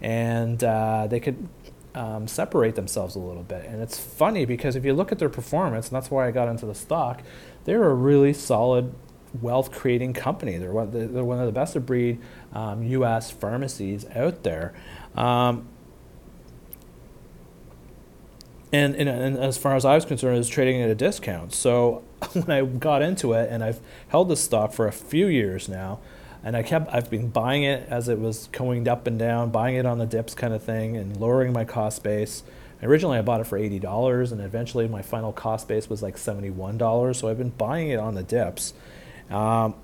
and 0.00 0.62
uh, 0.62 1.06
they 1.08 1.20
could 1.20 1.48
um, 1.94 2.26
separate 2.26 2.74
themselves 2.74 3.16
a 3.16 3.18
little 3.18 3.42
bit. 3.42 3.66
And 3.66 3.82
it's 3.82 3.98
funny 3.98 4.44
because 4.44 4.76
if 4.76 4.84
you 4.84 4.94
look 4.94 5.12
at 5.12 5.18
their 5.18 5.28
performance, 5.28 5.88
and 5.88 5.96
that's 5.96 6.10
why 6.10 6.26
I 6.26 6.30
got 6.30 6.48
into 6.48 6.66
the 6.66 6.74
stock, 6.74 7.22
they're 7.64 7.84
a 7.84 7.94
really 7.94 8.32
solid 8.32 8.94
wealth 9.40 9.72
creating 9.72 10.14
company. 10.14 10.56
They're 10.56 10.72
one, 10.72 10.90
they're 10.90 11.24
one 11.24 11.38
of 11.38 11.46
the 11.46 11.52
best 11.52 11.76
of 11.76 11.84
breed 11.84 12.20
um, 12.54 12.82
U.S. 12.82 13.30
pharmacies 13.30 14.06
out 14.14 14.42
there. 14.42 14.72
Um, 15.14 15.68
and, 18.76 18.94
and, 18.96 19.08
and, 19.08 19.38
as 19.38 19.56
far 19.56 19.76
as 19.76 19.84
I 19.84 19.94
was 19.94 20.04
concerned, 20.04 20.34
it 20.34 20.38
was 20.38 20.48
trading 20.48 20.82
at 20.82 20.90
a 20.90 20.94
discount. 20.94 21.52
So 21.52 22.02
when 22.32 22.50
I 22.50 22.64
got 22.64 23.02
into 23.02 23.32
it, 23.32 23.48
and 23.50 23.64
I've 23.64 23.80
held 24.08 24.28
this 24.28 24.42
stock 24.42 24.72
for 24.72 24.86
a 24.86 24.92
few 24.92 25.26
years 25.26 25.68
now, 25.68 26.00
and 26.44 26.56
I 26.56 26.62
kept 26.62 26.92
I've 26.94 27.10
been 27.10 27.28
buying 27.28 27.64
it 27.64 27.88
as 27.88 28.08
it 28.08 28.20
was 28.20 28.48
going 28.52 28.86
up 28.86 29.06
and 29.06 29.18
down, 29.18 29.50
buying 29.50 29.76
it 29.76 29.86
on 29.86 29.98
the 29.98 30.06
dips 30.06 30.34
kind 30.34 30.54
of 30.54 30.62
thing, 30.62 30.96
and 30.96 31.16
lowering 31.16 31.52
my 31.52 31.64
cost 31.64 32.02
base. 32.02 32.42
Originally, 32.82 33.18
I 33.18 33.22
bought 33.22 33.40
it 33.40 33.46
for 33.46 33.58
eighty 33.58 33.78
dollars, 33.78 34.32
and 34.32 34.40
eventually 34.40 34.86
my 34.86 35.02
final 35.02 35.32
cost 35.32 35.66
base 35.66 35.88
was 35.88 36.02
like 36.02 36.18
seventy-one 36.18 36.78
dollars. 36.78 37.18
So 37.18 37.28
I've 37.28 37.38
been 37.38 37.50
buying 37.50 37.88
it 37.88 37.98
on 37.98 38.14
the 38.14 38.22
dips 38.22 38.74
um, 39.30 39.74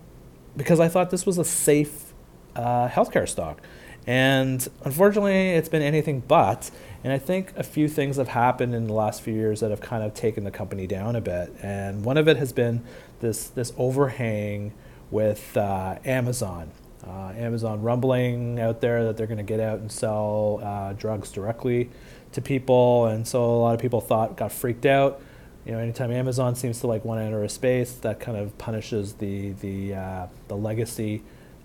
because 0.57 0.79
I 0.79 0.89
thought 0.89 1.11
this 1.11 1.27
was 1.27 1.39
a 1.39 1.45
safe 1.45 2.13
uh, 2.55 2.89
healthcare 2.89 3.29
stock. 3.29 3.61
And 4.07 4.67
unfortunately, 4.85 5.51
it's 5.51 5.69
been 5.69 5.83
anything 5.83 6.21
but. 6.21 6.71
And 7.05 7.13
I 7.13 7.19
think 7.19 7.53
a 7.57 7.63
few 7.63 7.89
things 7.89 8.17
have 8.17 8.29
happened 8.29 8.75
in 8.75 8.87
the 8.87 8.93
last 8.93 9.23
few 9.23 9.35
years 9.35 9.61
that 9.61 9.71
have 9.71 9.81
kind 9.81 10.03
of 10.03 10.15
taken 10.15 10.45
the 10.45 10.51
company 10.51 10.87
down 10.87 11.17
a 11.17 11.21
bit. 11.21 11.53
And 11.63 12.05
one 12.05 12.17
of 12.17 12.29
it 12.29 12.37
has 12.37 12.53
been 12.53 12.85
this, 13.21 13.49
this 13.49 13.73
overhang 13.77 14.73
with 15.11 15.57
uh, 15.57 15.99
Amazon. 16.05 16.71
Uh, 17.07 17.33
Amazon 17.37 17.83
rumbling 17.83 18.61
out 18.61 18.81
there 18.81 19.05
that 19.05 19.17
they're 19.17 19.27
going 19.27 19.39
to 19.39 19.43
get 19.43 19.59
out 19.59 19.81
and 19.81 19.91
sell 19.91 20.61
uh, 20.63 20.93
drugs 20.93 21.33
directly 21.33 21.91
to 22.33 22.41
people, 22.41 23.07
and 23.07 23.27
so 23.27 23.45
a 23.45 23.61
lot 23.61 23.75
of 23.75 23.81
people 23.81 24.01
thought 24.01 24.37
got 24.37 24.53
freaked 24.53 24.87
out. 24.87 25.21
You 25.65 25.73
know, 25.73 25.79
anytime 25.79 26.11
Amazon 26.11 26.55
seems 26.55 26.81
to 26.81 26.87
like 26.87 27.05
want 27.05 27.21
to 27.21 27.25
enter 27.25 27.43
a 27.43 27.49
space, 27.49 27.93
that 27.95 28.21
kind 28.21 28.39
of 28.39 28.57
punishes 28.59 29.15
the 29.15 29.51
the 29.53 29.95
uh, 29.95 30.27
the 30.49 30.57
legacy 30.57 31.23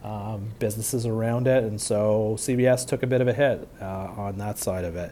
um, 0.08 0.50
businesses 0.60 1.06
around 1.06 1.48
it, 1.48 1.64
and 1.64 1.80
so 1.82 2.36
CVS 2.38 2.88
took 2.88 3.04
a 3.04 3.08
bit 3.08 3.22
of 3.22 3.28
a 3.28 3.34
hit 3.34 3.68
uh, 3.82 3.86
on 3.86 4.38
that 4.38 4.58
side 4.58 4.86
of 4.86 4.96
it, 4.96 5.12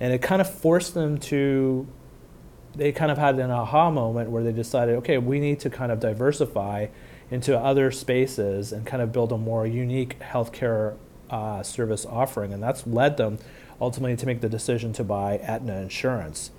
and 0.00 0.12
it 0.12 0.20
kind 0.20 0.40
of 0.40 0.52
forced 0.52 0.94
them 0.94 1.18
to. 1.18 1.86
They 2.74 2.92
kind 2.92 3.10
of 3.10 3.18
had 3.18 3.38
an 3.40 3.50
aha 3.50 3.90
moment 3.90 4.30
where 4.30 4.44
they 4.44 4.52
decided, 4.52 4.96
okay, 4.96 5.18
we 5.18 5.40
need 5.40 5.58
to 5.60 5.70
kind 5.70 5.90
of 5.90 5.98
diversify 5.98 6.88
into 7.30 7.58
other 7.58 7.90
spaces 7.90 8.72
and 8.72 8.86
kind 8.86 9.02
of 9.02 9.12
build 9.12 9.32
a 9.32 9.38
more 9.38 9.66
unique 9.66 10.18
healthcare 10.20 10.96
uh, 11.30 11.62
service 11.62 12.06
offering. 12.06 12.52
And 12.52 12.62
that's 12.62 12.86
led 12.86 13.16
them 13.16 13.38
ultimately 13.80 14.16
to 14.16 14.26
make 14.26 14.40
the 14.40 14.48
decision 14.48 14.92
to 14.94 15.04
buy 15.04 15.38
Aetna 15.38 15.80
Insurance. 15.80 16.50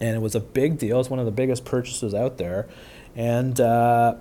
And 0.00 0.14
it 0.14 0.20
was 0.20 0.34
a 0.34 0.40
big 0.40 0.78
deal. 0.78 1.00
It's 1.00 1.10
one 1.10 1.18
of 1.18 1.26
the 1.26 1.32
biggest 1.32 1.64
purchases 1.64 2.14
out 2.14 2.38
there. 2.38 2.68
And 3.16 3.60
uh, 3.60 4.16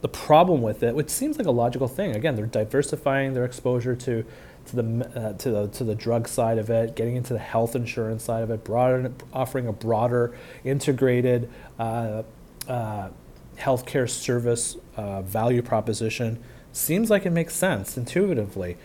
the 0.00 0.08
problem 0.08 0.62
with 0.62 0.82
it, 0.82 0.94
which 0.94 1.10
seems 1.10 1.38
like 1.38 1.46
a 1.46 1.52
logical 1.52 1.88
thing, 1.88 2.14
again, 2.14 2.36
they're 2.36 2.46
diversifying 2.46 3.34
their 3.34 3.44
exposure 3.44 3.96
to 3.96 4.24
to 4.66 4.76
the 4.76 5.10
uh, 5.14 5.32
to 5.34 5.50
the 5.50 5.68
to 5.68 5.84
the 5.84 5.94
drug 5.94 6.28
side 6.28 6.58
of 6.58 6.70
it, 6.70 6.94
getting 6.94 7.16
into 7.16 7.32
the 7.32 7.38
health 7.38 7.74
insurance 7.74 8.22
side 8.22 8.42
of 8.42 8.50
it, 8.50 8.64
broader, 8.64 9.12
offering 9.32 9.66
a 9.66 9.72
broader, 9.72 10.34
integrated 10.64 11.50
uh, 11.78 12.22
uh, 12.68 13.08
healthcare 13.56 14.08
service 14.08 14.76
uh, 14.96 15.22
value 15.22 15.62
proposition 15.62 16.42
seems 16.72 17.10
like 17.10 17.26
it 17.26 17.30
makes 17.30 17.54
sense 17.54 17.96
intuitively. 17.96 18.76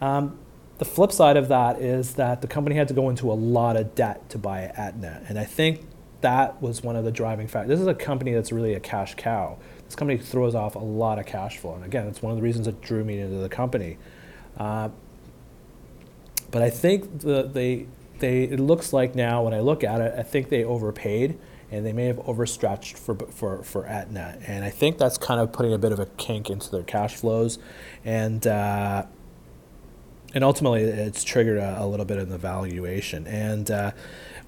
Um, 0.00 0.38
the 0.78 0.84
flip 0.84 1.12
side 1.12 1.36
of 1.36 1.48
that 1.48 1.80
is 1.80 2.14
that 2.14 2.40
the 2.40 2.48
company 2.48 2.76
had 2.76 2.88
to 2.88 2.94
go 2.94 3.08
into 3.10 3.30
a 3.30 3.34
lot 3.34 3.76
of 3.76 3.94
debt 3.94 4.28
to 4.30 4.38
buy 4.38 4.62
Aetna, 4.62 5.22
and 5.28 5.38
I 5.38 5.44
think 5.44 5.86
that 6.22 6.62
was 6.62 6.82
one 6.82 6.96
of 6.96 7.04
the 7.04 7.10
driving 7.10 7.48
factors. 7.48 7.68
This 7.68 7.80
is 7.80 7.86
a 7.86 7.94
company 7.94 8.32
that's 8.32 8.52
really 8.52 8.74
a 8.74 8.80
cash 8.80 9.14
cow. 9.16 9.58
This 9.92 9.96
company 9.98 10.18
throws 10.18 10.54
off 10.54 10.74
a 10.74 10.78
lot 10.78 11.18
of 11.18 11.26
cash 11.26 11.58
flow, 11.58 11.74
and 11.74 11.84
again, 11.84 12.06
it's 12.06 12.22
one 12.22 12.30
of 12.30 12.38
the 12.38 12.42
reasons 12.42 12.64
that 12.64 12.80
drew 12.80 13.04
me 13.04 13.18
into 13.18 13.36
the 13.36 13.48
company. 13.50 13.98
Uh, 14.56 14.88
but 16.50 16.62
I 16.62 16.70
think 16.70 17.20
the, 17.20 17.42
they 17.42 17.88
they 18.18 18.44
it 18.44 18.58
looks 18.58 18.94
like 18.94 19.14
now 19.14 19.42
when 19.42 19.52
I 19.52 19.60
look 19.60 19.84
at 19.84 20.00
it, 20.00 20.14
I 20.16 20.22
think 20.22 20.48
they 20.48 20.64
overpaid 20.64 21.38
and 21.70 21.84
they 21.84 21.92
may 21.92 22.06
have 22.06 22.20
overstretched 22.20 22.96
for 22.96 23.16
for 23.16 23.62
for 23.64 23.86
Aetna, 23.86 24.38
and 24.46 24.64
I 24.64 24.70
think 24.70 24.96
that's 24.96 25.18
kind 25.18 25.38
of 25.38 25.52
putting 25.52 25.74
a 25.74 25.78
bit 25.78 25.92
of 25.92 26.00
a 26.00 26.06
kink 26.06 26.48
into 26.48 26.70
their 26.70 26.84
cash 26.84 27.16
flows, 27.16 27.58
and 28.02 28.46
uh, 28.46 29.04
and 30.32 30.42
ultimately 30.42 30.84
it's 30.84 31.22
triggered 31.22 31.58
a, 31.58 31.82
a, 31.82 31.86
little 31.86 32.06
bit 32.06 32.16
in 32.16 32.30
the 32.30 32.38
valuation. 32.38 33.26
And 33.26 33.70
uh, 33.70 33.90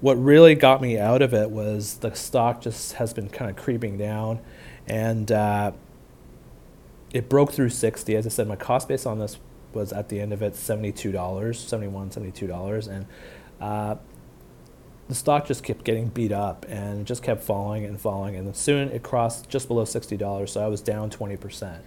what 0.01 0.15
really 0.15 0.55
got 0.55 0.81
me 0.81 0.97
out 0.97 1.21
of 1.21 1.35
it 1.35 1.51
was 1.51 1.97
the 1.97 2.15
stock 2.15 2.61
just 2.61 2.93
has 2.93 3.13
been 3.13 3.29
kind 3.29 3.51
of 3.51 3.57
creeping 3.57 3.95
down, 3.95 4.39
and 4.87 5.31
uh, 5.31 5.71
it 7.13 7.29
broke 7.29 7.51
through 7.51 7.69
60. 7.69 8.15
As 8.15 8.25
I 8.25 8.29
said, 8.29 8.47
my 8.47 8.55
cost 8.55 8.87
base 8.87 9.05
on 9.05 9.19
this 9.19 9.37
was 9.73 9.91
at 9.93 10.09
the 10.09 10.19
end 10.19 10.33
of 10.33 10.41
it 10.41 10.53
$72, 10.53 11.13
$71, 11.13 11.91
$72, 11.91 12.87
and 12.87 13.05
uh, 13.59 13.95
the 15.07 15.15
stock 15.15 15.45
just 15.45 15.63
kept 15.63 15.83
getting 15.83 16.07
beat 16.07 16.31
up 16.31 16.65
and 16.67 17.05
just 17.05 17.21
kept 17.21 17.43
falling 17.43 17.85
and 17.85 17.99
falling. 17.99 18.35
And 18.35 18.55
soon 18.55 18.89
it 18.89 19.03
crossed 19.03 19.49
just 19.49 19.67
below 19.67 19.83
$60, 19.83 20.49
so 20.49 20.63
I 20.63 20.67
was 20.67 20.81
down 20.81 21.09
20%. 21.09 21.79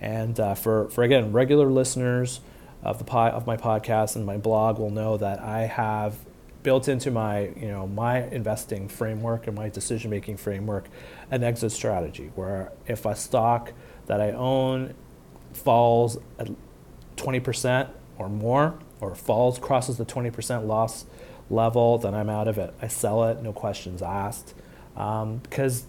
And 0.00 0.40
uh, 0.40 0.54
for, 0.54 0.88
for, 0.88 1.04
again, 1.04 1.32
regular 1.32 1.70
listeners 1.70 2.40
of, 2.82 2.98
the 2.98 3.04
po- 3.04 3.28
of 3.28 3.46
my 3.46 3.56
podcast 3.56 4.16
and 4.16 4.26
my 4.26 4.36
blog 4.36 4.78
will 4.78 4.90
know 4.90 5.16
that 5.16 5.40
I 5.40 5.62
have 5.62 6.16
built 6.62 6.88
into 6.88 7.10
my, 7.10 7.50
you 7.56 7.68
know, 7.68 7.86
my 7.86 8.22
investing 8.28 8.88
framework 8.88 9.46
and 9.46 9.56
my 9.56 9.68
decision-making 9.68 10.36
framework 10.36 10.88
an 11.32 11.42
exit 11.42 11.72
strategy 11.72 12.30
where 12.34 12.70
if 12.86 13.06
a 13.06 13.16
stock 13.16 13.72
that 14.06 14.20
I 14.20 14.30
own 14.32 14.94
falls 15.54 16.18
at 16.38 16.48
20% 17.16 17.88
or 18.18 18.28
more, 18.28 18.78
or 19.00 19.14
falls, 19.16 19.58
crosses 19.58 19.96
the 19.96 20.04
20% 20.04 20.66
loss 20.66 21.06
level, 21.50 21.98
then 21.98 22.14
I'm 22.14 22.28
out 22.28 22.46
of 22.46 22.58
it. 22.58 22.72
I 22.80 22.86
sell 22.86 23.24
it, 23.24 23.42
no 23.42 23.52
questions 23.52 24.02
asked. 24.02 24.54
Um, 24.94 25.38
because 25.38 25.86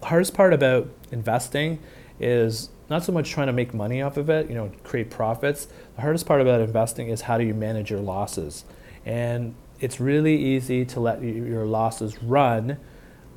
the 0.00 0.06
hardest 0.06 0.34
part 0.34 0.52
about 0.52 0.88
investing 1.10 1.80
is 2.20 2.68
not 2.90 3.04
so 3.04 3.12
much 3.12 3.30
trying 3.30 3.48
to 3.48 3.52
make 3.52 3.72
money 3.72 4.02
off 4.02 4.18
of 4.18 4.28
it, 4.28 4.48
you 4.48 4.54
know, 4.54 4.70
create 4.84 5.10
profits. 5.10 5.66
The 5.96 6.02
hardest 6.02 6.26
part 6.26 6.40
about 6.42 6.60
investing 6.60 7.08
is 7.08 7.22
how 7.22 7.38
do 7.38 7.44
you 7.44 7.54
manage 7.54 7.90
your 7.90 8.00
losses. 8.00 8.64
And 9.06 9.54
it's 9.80 9.98
really 9.98 10.36
easy 10.36 10.84
to 10.84 11.00
let 11.00 11.22
your 11.22 11.64
losses 11.64 12.22
run 12.22 12.78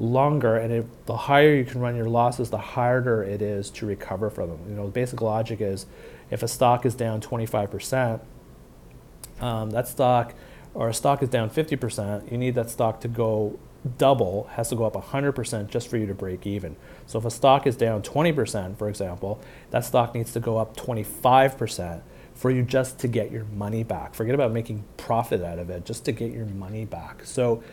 longer 0.02 0.56
and 0.56 0.74
it, 0.74 1.06
the 1.06 1.16
higher 1.16 1.54
you 1.54 1.64
can 1.64 1.80
run 1.80 1.96
your 1.96 2.10
losses 2.10 2.50
the 2.50 2.58
harder 2.58 3.24
it 3.24 3.42
is 3.42 3.70
to 3.70 3.86
recover 3.86 4.30
from 4.30 4.50
them 4.50 4.60
you 4.68 4.76
know 4.76 4.86
the 4.86 4.92
basic 4.92 5.22
logic 5.22 5.62
is 5.62 5.86
if 6.32 6.42
a 6.42 6.48
stock 6.48 6.86
is 6.86 6.96
down 6.96 7.22
25% 7.22 8.20
um, 9.42 9.70
that 9.72 9.88
stock 9.88 10.34
or 10.74 10.90
a 10.90 10.94
stock 10.94 11.22
is 11.22 11.30
down 11.30 11.50
50%, 11.50 12.32
you 12.32 12.38
need 12.38 12.56
that 12.56 12.70
stock 12.70 13.02
to 13.02 13.08
go 13.08 13.60
double, 13.98 14.48
has 14.54 14.70
to 14.70 14.76
go 14.76 14.86
up 14.86 14.94
100% 14.94 15.68
just 15.68 15.88
for 15.88 15.98
you 15.98 16.06
to 16.06 16.14
break 16.14 16.46
even. 16.46 16.76
So 17.08 17.20
if 17.20 17.26
a 17.26 17.32
stock 17.32 17.68
is 17.68 17.76
down 17.76 18.04
20%, 18.04 18.78
for 18.78 18.88
example, 18.88 19.42
that 19.72 19.84
stock 19.84 20.14
needs 20.14 20.32
to 20.34 20.40
go 20.40 20.58
up 20.58 20.78
25% 20.78 22.02
for 22.34 22.52
you 22.52 22.64
just 22.64 23.00
to 23.00 23.08
get 23.08 23.32
your 23.32 23.44
money 23.46 23.84
back. 23.84 24.14
Forget 24.14 24.34
about 24.36 24.52
making 24.52 24.84
profit 24.98 25.42
out 25.42 25.60
of 25.60 25.70
it, 25.70 25.84
just 25.84 26.06
to 26.06 26.12
get 26.12 26.32
your 26.32 26.46
money 26.46 26.86
back. 26.86 27.26
So 27.26 27.64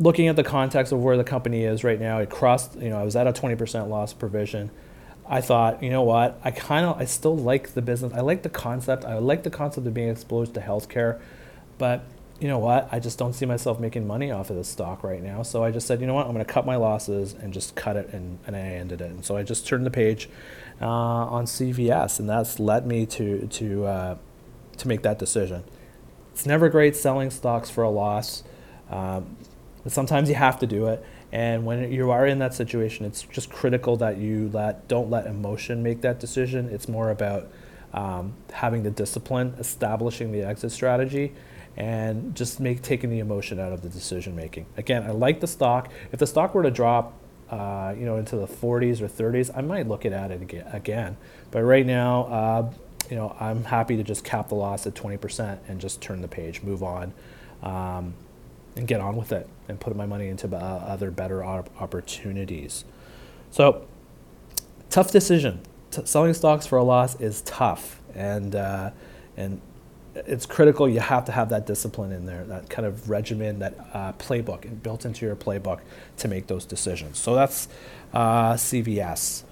looking 0.00 0.26
at 0.26 0.34
the 0.34 0.42
context 0.42 0.92
of 0.92 1.00
where 1.00 1.16
the 1.16 1.24
company 1.24 1.62
is 1.62 1.84
right 1.84 2.00
now, 2.00 2.18
it 2.18 2.30
crossed, 2.30 2.74
you 2.76 2.88
know, 2.88 2.98
I 2.98 3.04
was 3.04 3.14
at 3.14 3.26
a 3.26 3.32
20% 3.32 3.88
loss 3.88 4.12
provision. 4.12 4.70
I 5.28 5.40
thought, 5.40 5.82
you 5.82 5.90
know 5.90 6.02
what, 6.02 6.40
I 6.42 6.50
kind 6.50 6.84
of, 6.84 7.00
I 7.00 7.04
still 7.04 7.36
like 7.36 7.74
the 7.74 7.82
business. 7.82 8.12
I 8.12 8.20
like 8.20 8.42
the 8.42 8.48
concept. 8.48 9.04
I 9.04 9.18
like 9.18 9.44
the 9.44 9.50
concept 9.50 9.86
of 9.86 9.94
being 9.94 10.08
exposed 10.08 10.54
to 10.54 10.60
healthcare. 10.60 11.20
But 11.78 12.04
you 12.40 12.48
know 12.48 12.58
what? 12.58 12.88
I 12.90 12.98
just 12.98 13.18
don't 13.18 13.34
see 13.34 13.44
myself 13.44 13.78
making 13.78 14.06
money 14.06 14.30
off 14.30 14.48
of 14.48 14.56
this 14.56 14.68
stock 14.68 15.04
right 15.04 15.22
now. 15.22 15.42
So 15.42 15.62
I 15.62 15.70
just 15.70 15.86
said, 15.86 16.00
you 16.00 16.06
know 16.06 16.14
what? 16.14 16.26
I'm 16.26 16.32
going 16.32 16.44
to 16.44 16.50
cut 16.50 16.64
my 16.64 16.76
losses 16.76 17.34
and 17.34 17.52
just 17.52 17.76
cut 17.76 17.96
it, 17.96 18.08
and, 18.14 18.38
and 18.46 18.56
I 18.56 18.60
ended 18.60 19.02
it. 19.02 19.10
And 19.10 19.24
so 19.24 19.36
I 19.36 19.42
just 19.42 19.66
turned 19.66 19.84
the 19.84 19.90
page 19.90 20.28
uh, 20.80 20.86
on 20.86 21.44
CVS, 21.44 22.18
and 22.18 22.28
that's 22.28 22.58
led 22.58 22.86
me 22.86 23.04
to 23.06 23.46
to 23.46 23.84
uh, 23.84 24.16
to 24.78 24.88
make 24.88 25.02
that 25.02 25.18
decision. 25.18 25.64
It's 26.32 26.46
never 26.46 26.70
great 26.70 26.96
selling 26.96 27.30
stocks 27.30 27.68
for 27.68 27.84
a 27.84 27.90
loss, 27.90 28.42
um, 28.90 29.36
but 29.82 29.92
sometimes 29.92 30.28
you 30.28 30.34
have 30.34 30.58
to 30.60 30.66
do 30.66 30.86
it. 30.86 31.04
And 31.32 31.64
when 31.64 31.92
you 31.92 32.10
are 32.10 32.26
in 32.26 32.38
that 32.40 32.54
situation, 32.54 33.06
it's 33.06 33.22
just 33.22 33.50
critical 33.50 33.96
that 33.98 34.18
you 34.18 34.50
let 34.52 34.88
don't 34.88 35.10
let 35.10 35.26
emotion 35.26 35.82
make 35.82 36.00
that 36.02 36.20
decision. 36.20 36.68
It's 36.68 36.88
more 36.88 37.10
about 37.10 37.50
um, 37.92 38.34
having 38.52 38.82
the 38.82 38.90
discipline, 38.90 39.54
establishing 39.58 40.32
the 40.32 40.42
exit 40.42 40.72
strategy, 40.72 41.32
and 41.76 42.34
just 42.34 42.60
make 42.60 42.82
taking 42.82 43.10
the 43.10 43.20
emotion 43.20 43.58
out 43.58 43.72
of 43.72 43.82
the 43.82 43.88
decision 43.88 44.36
making. 44.36 44.66
Again, 44.76 45.04
I 45.04 45.10
like 45.10 45.40
the 45.40 45.46
stock. 45.46 45.90
If 46.12 46.18
the 46.18 46.26
stock 46.26 46.54
were 46.54 46.62
to 46.62 46.70
drop, 46.70 47.14
uh, 47.48 47.94
you 47.96 48.04
know, 48.04 48.16
into 48.16 48.36
the 48.36 48.46
40s 48.46 49.00
or 49.00 49.08
30s, 49.08 49.50
I 49.56 49.60
might 49.60 49.88
look 49.88 50.04
at 50.04 50.30
it 50.30 50.64
again. 50.72 51.16
But 51.50 51.62
right 51.62 51.86
now, 51.86 52.24
uh, 52.24 52.72
you 53.08 53.16
know, 53.16 53.36
I'm 53.40 53.64
happy 53.64 53.96
to 53.96 54.04
just 54.04 54.24
cap 54.24 54.48
the 54.48 54.54
loss 54.54 54.86
at 54.86 54.94
20% 54.94 55.58
and 55.68 55.80
just 55.80 56.00
turn 56.00 56.20
the 56.22 56.28
page, 56.28 56.62
move 56.62 56.82
on, 56.82 57.12
um, 57.62 58.14
and 58.76 58.86
get 58.86 59.00
on 59.00 59.16
with 59.16 59.32
it, 59.32 59.48
and 59.68 59.80
put 59.80 59.94
my 59.96 60.06
money 60.06 60.28
into 60.28 60.46
uh, 60.54 60.58
other 60.58 61.10
better 61.10 61.44
opportunities. 61.44 62.84
So, 63.50 63.86
tough 64.90 65.10
decision. 65.10 65.60
T- 65.90 66.02
selling 66.04 66.34
stocks 66.34 66.66
for 66.66 66.78
a 66.78 66.84
loss 66.84 67.20
is 67.20 67.42
tough, 67.42 68.00
and 68.14 68.54
uh, 68.54 68.90
and 69.36 69.60
it's 70.14 70.46
critical. 70.46 70.88
You 70.88 71.00
have 71.00 71.24
to 71.26 71.32
have 71.32 71.48
that 71.50 71.66
discipline 71.66 72.12
in 72.12 72.26
there, 72.26 72.44
that 72.44 72.68
kind 72.68 72.86
of 72.86 73.08
regimen, 73.10 73.60
that 73.60 73.74
uh, 73.92 74.12
playbook, 74.14 74.82
built 74.82 75.04
into 75.04 75.26
your 75.26 75.36
playbook 75.36 75.80
to 76.18 76.28
make 76.28 76.46
those 76.46 76.64
decisions. 76.64 77.18
So 77.18 77.34
that's 77.34 77.68
uh, 78.12 78.54
CVS. 78.54 79.44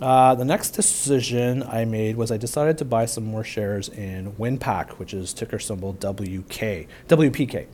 Uh, 0.00 0.34
the 0.34 0.44
next 0.44 0.70
decision 0.70 1.62
I 1.62 1.84
made 1.84 2.16
was 2.16 2.30
I 2.30 2.36
decided 2.36 2.78
to 2.78 2.84
buy 2.84 3.06
some 3.06 3.24
more 3.24 3.44
shares 3.44 3.88
in 3.88 4.32
Winpak, 4.32 4.92
which 4.92 5.14
is 5.14 5.32
ticker 5.32 5.58
symbol 5.58 5.92
WK, 5.92 6.88
WPK. 7.08 7.66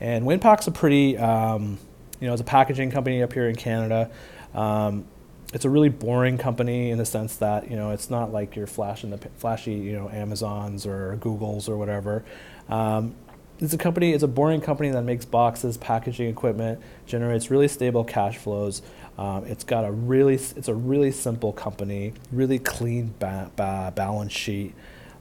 And 0.00 0.24
Winpak's 0.24 0.66
a 0.66 0.70
pretty, 0.70 1.18
um, 1.18 1.78
you 2.20 2.26
know, 2.26 2.32
it's 2.32 2.42
a 2.42 2.44
packaging 2.44 2.90
company 2.90 3.22
up 3.22 3.32
here 3.32 3.48
in 3.48 3.56
Canada. 3.56 4.10
Um, 4.54 5.06
it's 5.54 5.64
a 5.64 5.70
really 5.70 5.88
boring 5.88 6.36
company 6.36 6.90
in 6.90 6.98
the 6.98 7.06
sense 7.06 7.36
that 7.36 7.70
you 7.70 7.76
know 7.76 7.90
it's 7.90 8.10
not 8.10 8.32
like 8.32 8.54
you're 8.54 8.66
flashing 8.66 9.10
the 9.10 9.18
flashy 9.38 9.72
you 9.72 9.92
know 9.92 10.10
Amazons 10.10 10.86
or 10.86 11.16
Googles 11.20 11.68
or 11.68 11.76
whatever. 11.76 12.24
Um, 12.68 13.14
it's 13.60 13.72
a 13.72 13.78
company. 13.78 14.12
It's 14.12 14.22
a 14.22 14.28
boring 14.28 14.60
company 14.60 14.90
that 14.90 15.02
makes 15.02 15.24
boxes, 15.24 15.76
packaging 15.76 16.28
equipment, 16.28 16.80
generates 17.06 17.50
really 17.50 17.66
stable 17.66 18.04
cash 18.04 18.36
flows. 18.36 18.82
Um, 19.16 19.44
it's 19.46 19.64
got 19.64 19.84
a 19.84 19.90
really 19.90 20.34
it's 20.34 20.68
a 20.68 20.74
really 20.74 21.10
simple 21.10 21.52
company, 21.52 22.12
really 22.30 22.58
clean 22.58 23.14
ba- 23.18 23.50
ba- 23.56 23.92
balance 23.96 24.32
sheet. 24.32 24.74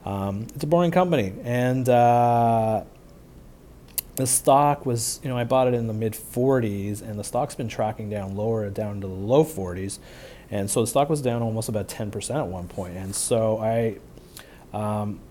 Um, 0.05 0.47
it's 0.53 0.63
a 0.63 0.67
boring 0.67 0.91
company, 0.91 1.33
and 1.43 1.87
uh, 1.89 2.83
the 4.17 4.27
stock 4.27 4.85
was 4.85 5.19
you 5.23 5.29
know 5.29 5.37
I 5.37 5.45
bought 5.45 5.67
it 5.67 5.73
in 5.73 5.87
the 5.87 5.93
mid 5.93 6.13
40s, 6.13 7.01
and 7.01 7.17
the 7.17 7.23
stock's 7.23 7.55
been 7.55 7.69
tracking 7.69 8.09
down 8.09 8.35
lower, 8.35 8.69
down 8.69 8.99
to 9.01 9.07
the 9.07 9.13
low 9.13 9.45
40s, 9.45 9.99
and 10.51 10.69
so 10.69 10.81
the 10.81 10.87
stock 10.87 11.09
was 11.09 11.21
down 11.21 11.41
almost 11.41 11.69
about 11.69 11.87
10% 11.87 12.35
at 12.35 12.47
one 12.47 12.67
point. 12.67 12.97
and 12.97 13.15
so 13.15 13.59
I. 13.59 13.97
Um, 14.73 15.21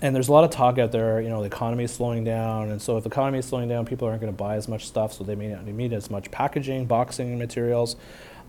and 0.00 0.14
there's 0.14 0.28
a 0.28 0.32
lot 0.32 0.44
of 0.44 0.50
talk 0.50 0.78
out 0.78 0.92
there, 0.92 1.20
you 1.20 1.28
know, 1.28 1.40
the 1.40 1.48
economy 1.48 1.82
is 1.82 1.92
slowing 1.92 2.22
down, 2.22 2.70
and 2.70 2.80
so 2.80 2.98
if 2.98 3.02
the 3.02 3.10
economy 3.10 3.38
is 3.38 3.46
slowing 3.46 3.68
down, 3.68 3.84
people 3.84 4.06
aren't 4.06 4.20
going 4.20 4.32
to 4.32 4.36
buy 4.36 4.54
as 4.54 4.68
much 4.68 4.86
stuff, 4.86 5.12
so 5.12 5.24
they 5.24 5.34
may 5.34 5.48
not 5.48 5.64
need 5.66 5.92
as 5.92 6.08
much 6.08 6.30
packaging, 6.30 6.86
boxing 6.86 7.36
materials. 7.36 7.96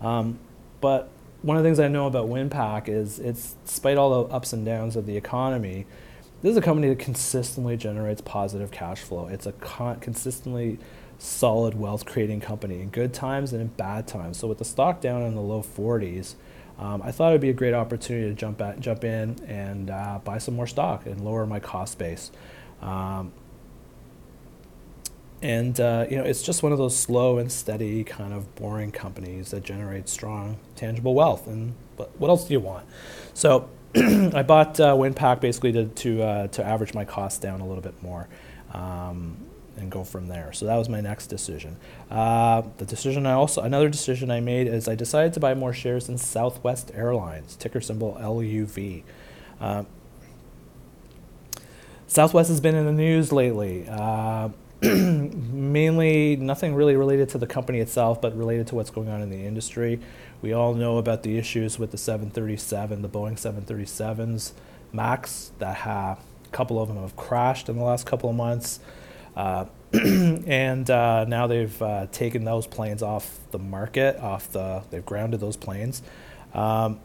Um, 0.00 0.38
but 0.80 1.08
one 1.42 1.56
of 1.56 1.64
the 1.64 1.66
things 1.66 1.80
I 1.80 1.88
know 1.88 2.06
about 2.06 2.28
Winpak 2.28 2.88
is 2.88 3.18
it's, 3.18 3.56
despite 3.66 3.96
all 3.96 4.24
the 4.24 4.32
ups 4.32 4.52
and 4.52 4.64
downs 4.64 4.94
of 4.94 5.06
the 5.06 5.16
economy, 5.16 5.86
this 6.42 6.52
is 6.52 6.56
a 6.56 6.62
company 6.62 6.88
that 6.88 6.98
consistently 6.98 7.76
generates 7.76 8.20
positive 8.20 8.70
cash 8.70 9.00
flow. 9.00 9.28
It's 9.28 9.46
a 9.46 9.52
con- 9.52 10.00
consistently 10.00 10.78
solid 11.18 11.78
wealth 11.78 12.06
creating 12.06 12.40
company 12.40 12.80
in 12.80 12.88
good 12.88 13.12
times 13.12 13.52
and 13.52 13.60
in 13.60 13.68
bad 13.68 14.06
times. 14.06 14.38
So 14.38 14.48
with 14.48 14.58
the 14.58 14.64
stock 14.64 15.00
down 15.00 15.22
in 15.22 15.34
the 15.34 15.40
low 15.40 15.62
40s, 15.62 16.34
um, 16.78 17.02
I 17.02 17.12
thought 17.12 17.28
it 17.28 17.32
would 17.32 17.40
be 17.42 17.50
a 17.50 17.54
great 17.54 17.74
opportunity 17.74 18.26
to 18.28 18.34
jump 18.34 18.62
at, 18.62 18.80
jump 18.80 19.04
in 19.04 19.38
and 19.46 19.90
uh, 19.90 20.18
buy 20.24 20.38
some 20.38 20.54
more 20.54 20.66
stock 20.66 21.04
and 21.04 21.20
lower 21.20 21.44
my 21.44 21.60
cost 21.60 21.98
base. 21.98 22.30
Um, 22.80 23.32
and 25.42 25.78
uh, 25.78 26.06
you 26.10 26.16
know, 26.16 26.24
it's 26.24 26.42
just 26.42 26.62
one 26.62 26.72
of 26.72 26.78
those 26.78 26.96
slow 26.96 27.36
and 27.36 27.52
steady, 27.52 28.02
kind 28.04 28.32
of 28.32 28.54
boring 28.54 28.92
companies 28.92 29.50
that 29.50 29.62
generate 29.62 30.08
strong, 30.08 30.58
tangible 30.74 31.14
wealth. 31.14 31.46
And 31.46 31.74
but 31.96 32.18
what 32.18 32.28
else 32.28 32.46
do 32.46 32.54
you 32.54 32.60
want? 32.60 32.86
So 33.34 33.68
I 33.96 34.42
bought 34.42 34.78
uh, 34.78 34.94
Winpak 34.94 35.40
basically 35.40 35.72
to 35.72 35.86
to, 35.86 36.22
uh, 36.22 36.46
to 36.48 36.64
average 36.64 36.94
my 36.94 37.04
costs 37.04 37.38
down 37.38 37.60
a 37.60 37.66
little 37.66 37.82
bit 37.82 38.00
more. 38.02 38.28
Um, 38.72 39.36
and 39.76 39.90
go 39.90 40.04
from 40.04 40.28
there. 40.28 40.52
So 40.52 40.66
that 40.66 40.76
was 40.76 40.88
my 40.88 41.00
next 41.00 41.28
decision. 41.28 41.76
Uh, 42.10 42.62
the 42.76 42.84
decision 42.84 43.26
I 43.26 43.32
also 43.32 43.62
another 43.62 43.88
decision 43.88 44.30
I 44.30 44.40
made 44.40 44.66
is 44.66 44.86
I 44.86 44.94
decided 44.94 45.32
to 45.34 45.40
buy 45.40 45.54
more 45.54 45.72
shares 45.72 46.08
in 46.08 46.18
Southwest 46.18 46.90
Airlines, 46.94 47.56
ticker 47.56 47.80
symbol 47.80 48.16
LUV. 48.20 49.02
Uh, 49.60 49.84
Southwest 52.06 52.50
has 52.50 52.60
been 52.60 52.74
in 52.74 52.86
the 52.86 52.92
news 52.92 53.32
lately. 53.32 53.86
Uh, 53.88 54.50
mainly 54.82 56.36
nothing 56.36 56.74
really 56.74 56.96
related 56.96 57.28
to 57.30 57.38
the 57.38 57.46
company 57.46 57.80
itself, 57.80 58.20
but 58.20 58.36
related 58.36 58.66
to 58.68 58.74
what's 58.74 58.90
going 58.90 59.08
on 59.08 59.20
in 59.20 59.28
the 59.28 59.44
industry. 59.44 60.00
We 60.40 60.52
all 60.54 60.74
know 60.74 60.96
about 60.96 61.22
the 61.22 61.36
issues 61.36 61.78
with 61.78 61.90
the 61.90 61.98
737, 61.98 63.02
the 63.02 63.08
Boeing 63.08 63.38
737s 63.38 64.52
MAX, 64.92 65.52
that 65.58 65.86
a 65.86 66.16
couple 66.50 66.80
of 66.80 66.88
them 66.88 66.96
have 66.96 67.14
crashed 67.14 67.68
in 67.68 67.76
the 67.76 67.84
last 67.84 68.06
couple 68.06 68.30
of 68.30 68.36
months. 68.36 68.80
Uh, 69.36 69.66
and 69.92 70.88
uh, 70.88 71.24
now 71.24 71.46
they've 71.46 71.82
uh, 71.82 72.06
taken 72.10 72.44
those 72.44 72.66
planes 72.66 73.02
off 73.02 73.38
the 73.50 73.58
market, 73.58 74.16
off 74.18 74.50
the 74.52 74.82
they've 74.90 75.04
grounded 75.04 75.40
those 75.40 75.56
planes, 75.56 76.00
um, 76.54 77.00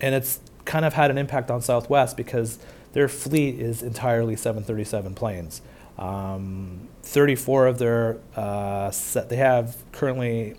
and 0.00 0.14
it's 0.14 0.40
kind 0.64 0.84
of 0.84 0.94
had 0.94 1.10
an 1.10 1.18
impact 1.18 1.50
on 1.50 1.62
Southwest 1.62 2.16
because 2.16 2.58
their 2.92 3.08
fleet 3.08 3.58
is 3.58 3.82
entirely 3.82 4.36
737 4.36 5.14
planes. 5.14 5.62
Um, 6.00 6.88
34 7.02 7.66
of 7.68 7.78
their 7.78 8.18
uh, 8.34 8.90
set, 8.90 9.28
they 9.28 9.36
have 9.36 9.76
currently, 9.92 10.56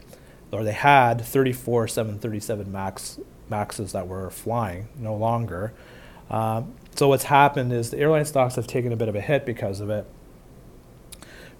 or 0.51 0.63
they 0.63 0.71
had 0.71 1.21
34 1.21 1.87
737 1.87 2.71
Max 2.71 3.19
Maxes 3.49 3.91
that 3.91 4.07
were 4.07 4.29
flying, 4.29 4.87
no 4.97 5.13
longer. 5.15 5.73
Um, 6.29 6.75
so 6.95 7.09
what's 7.09 7.25
happened 7.25 7.73
is 7.73 7.89
the 7.89 7.99
airline 7.99 8.25
stocks 8.25 8.55
have 8.55 8.67
taken 8.67 8.93
a 8.93 8.95
bit 8.95 9.09
of 9.09 9.15
a 9.15 9.21
hit 9.21 9.45
because 9.45 9.81
of 9.81 9.89
it 9.89 10.05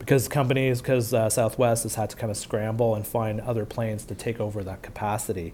because 0.01 0.27
companies, 0.27 0.81
because 0.81 1.13
uh, 1.13 1.29
Southwest 1.29 1.83
has 1.83 1.93
had 1.93 2.09
to 2.09 2.15
kind 2.15 2.31
of 2.31 2.37
scramble 2.37 2.95
and 2.95 3.05
find 3.05 3.39
other 3.39 3.67
planes 3.67 4.03
to 4.05 4.15
take 4.15 4.39
over 4.39 4.63
that 4.63 4.81
capacity. 4.81 5.53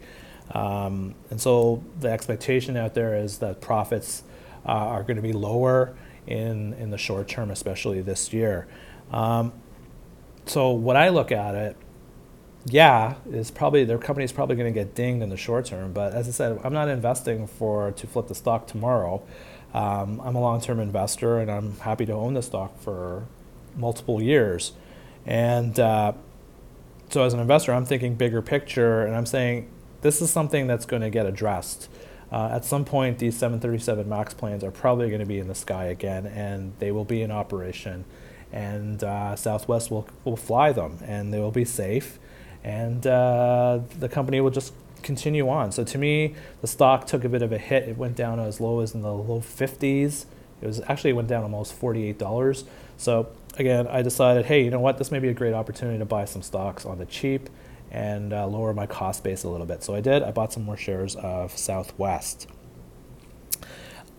Um, 0.52 1.16
and 1.30 1.42
so 1.42 1.84
the 2.00 2.10
expectation 2.10 2.78
out 2.78 2.94
there 2.94 3.14
is 3.14 3.40
that 3.40 3.60
profits 3.60 4.24
uh, 4.66 4.70
are 4.70 5.04
going 5.04 5.18
to 5.18 5.22
be 5.22 5.34
lower 5.34 5.98
in, 6.28 6.74
in 6.74 6.92
the 6.92 6.98
short 6.98 7.28
term, 7.28 7.50
especially 7.50 8.02
this 8.02 8.34
year. 8.34 8.68
Um, 9.12 9.54
so 10.46 10.72
what 10.72 10.96
I 10.96 11.10
look 11.10 11.32
at 11.32 11.56
it, 11.56 11.78
yeah, 12.66 13.16
is 13.32 13.50
probably 13.50 13.86
their 13.86 13.98
company 13.98 14.26
is 14.26 14.32
probably 14.32 14.56
going 14.56 14.72
to 14.72 14.78
get 14.78 14.94
dinged 14.94 15.24
in 15.24 15.30
the 15.30 15.38
short 15.38 15.66
term. 15.66 15.94
But 15.94 16.14
as 16.14 16.28
I 16.28 16.32
said, 16.32 16.60
I'm 16.64 16.74
not 16.74 16.90
investing 16.90 17.48
for 17.48 17.92
to 17.92 18.08
flip 18.08 18.28
the 18.28 18.36
stock 18.36 18.68
tomorrow. 18.68 19.24
Um, 19.74 20.22
I'm 20.22 20.36
a 20.36 20.42
long-term 20.42 20.80
investor, 20.80 21.40
and 21.40 21.52
I'm 21.52 21.78
happy 21.78 22.06
to 22.06 22.14
own 22.14 22.34
the 22.34 22.42
stock 22.42 22.80
for 22.80 23.26
multiple 23.76 24.22
years. 24.22 24.74
And 25.26 25.80
uh, 25.80 26.14
so, 27.10 27.24
as 27.24 27.34
an 27.34 27.40
investor, 27.40 27.74
I'm 27.74 27.86
thinking 27.86 28.16
bigger 28.16 28.42
picture, 28.42 29.06
and 29.06 29.16
I'm 29.16 29.26
saying 29.26 29.70
this 30.02 30.22
is 30.22 30.30
something 30.30 30.68
that's 30.68 30.86
going 30.86 31.02
to 31.02 31.10
get 31.10 31.26
addressed. 31.26 31.90
Uh, 32.32 32.50
at 32.52 32.66
some 32.66 32.84
point, 32.84 33.20
these 33.20 33.38
737 33.38 34.08
MAX 34.08 34.34
planes 34.34 34.64
are 34.64 34.72
probably 34.72 35.08
going 35.08 35.20
to 35.20 35.26
be 35.26 35.40
in 35.40 35.48
the 35.48 35.56
sky 35.56 35.86
again, 35.86 36.26
and 36.26 36.74
they 36.80 36.92
will 36.92 37.06
be 37.06 37.22
in 37.22 37.32
operation. 37.32 38.06
And 38.52 39.04
uh, 39.04 39.36
Southwest 39.36 39.92
will, 39.92 40.08
will 40.24 40.38
fly 40.38 40.72
them, 40.72 41.00
and 41.06 41.34
they 41.34 41.40
will 41.40 41.52
be 41.52 41.66
safe, 41.66 42.20
and 42.64 43.06
uh, 43.06 43.80
the 44.00 44.10
company 44.10 44.42
will 44.42 44.52
just 44.52 44.74
continue 45.04 45.48
on. 45.48 45.72
So, 45.72 45.84
to 45.84 45.98
me, 45.98 46.36
the 46.62 46.68
stock 46.68 47.08
took 47.08 47.24
a 47.24 47.30
bit 47.30 47.42
of 47.42 47.52
a 47.52 47.58
hit. 47.58 47.88
It 47.88 47.98
went 47.98 48.16
down 48.16 48.40
as 48.40 48.60
low 48.60 48.80
as 48.80 48.94
in 48.94 49.02
the 49.02 49.14
low 49.14 49.40
50s. 49.40 50.26
It 50.62 50.66
was 50.66 50.82
actually 50.88 51.12
it 51.12 51.14
went 51.14 51.28
down 51.28 51.44
almost 51.44 51.80
$48. 51.80 52.64
So 52.98 53.28
again, 53.58 53.88
I 53.88 54.02
decided, 54.02 54.46
hey, 54.46 54.64
you 54.64 54.72
know 54.72 54.80
what, 54.80 54.98
this 54.98 55.12
may 55.12 55.20
be 55.20 55.30
a 55.30 55.34
great 55.34 55.54
opportunity 55.54 56.00
to 56.00 56.06
buy 56.06 56.26
some 56.26 56.42
stocks 56.42 56.86
on 56.86 56.98
the 56.98 57.06
cheap 57.06 57.50
and 57.92 58.34
uh, 58.34 58.48
lower 58.48 58.74
my 58.74 58.86
cost 58.86 59.24
base 59.24 59.44
a 59.44 59.50
little 59.50 59.66
bit. 59.66 59.84
So 59.84 59.96
I 59.96 60.02
did. 60.02 60.24
I 60.24 60.32
bought 60.32 60.54
some 60.54 60.64
more 60.64 60.78
shares 60.78 61.16
of 61.16 61.58
Southwest. 61.58 62.48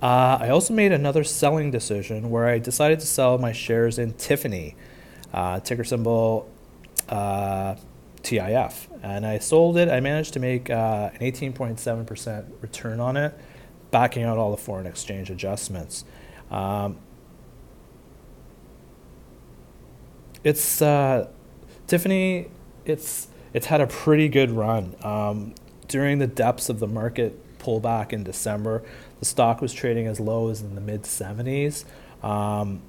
Uh, 0.01 0.39
I 0.41 0.49
also 0.51 0.73
made 0.75 0.93
another 0.93 1.25
selling 1.25 1.71
decision 1.71 2.31
where 2.31 2.47
I 2.47 2.59
decided 2.59 3.01
to 3.01 3.07
sell 3.07 3.37
my 3.39 3.53
shares 3.53 3.99
in 3.99 4.13
Tiffany, 4.15 4.77
uh, 5.33 5.59
ticker 5.61 5.85
symbol 5.85 6.49
uh, 7.09 7.75
TIF. 8.23 8.87
And 9.03 9.27
I 9.27 9.39
sold 9.39 9.77
it. 9.77 9.89
I 9.89 10.01
managed 10.01 10.35
to 10.35 10.41
make 10.41 10.71
uh, 10.71 11.11
an 11.15 11.21
18.7% 11.21 12.63
return 12.63 13.01
on 13.01 13.17
it, 13.17 13.37
backing 13.91 14.23
out 14.23 14.39
all 14.39 14.51
the 14.51 14.57
foreign 14.57 14.87
exchange 14.87 15.31
adjustments. 15.31 16.05
Um, 16.51 16.99
it's 20.45 20.81
uh, 20.81 21.29
Tiffany. 21.87 22.49
It's 22.85 23.29
it's 23.53 23.67
had 23.67 23.81
a 23.81 23.87
pretty 23.87 24.29
good 24.29 24.51
run 24.51 24.95
um, 25.03 25.55
during 25.87 26.19
the 26.19 26.27
depths 26.27 26.69
of 26.69 26.81
the 26.81 26.87
market 26.87 27.59
pullback 27.59 28.13
in 28.13 28.25
December. 28.25 28.83
The 29.19 29.25
stock 29.25 29.61
was 29.61 29.73
trading 29.73 30.07
as 30.07 30.21
low 30.21 30.49
as 30.49 30.61
in 30.61 30.75
the 30.75 30.81
mid 30.81 31.03
70s. 31.03 31.85
Um, 32.23 32.83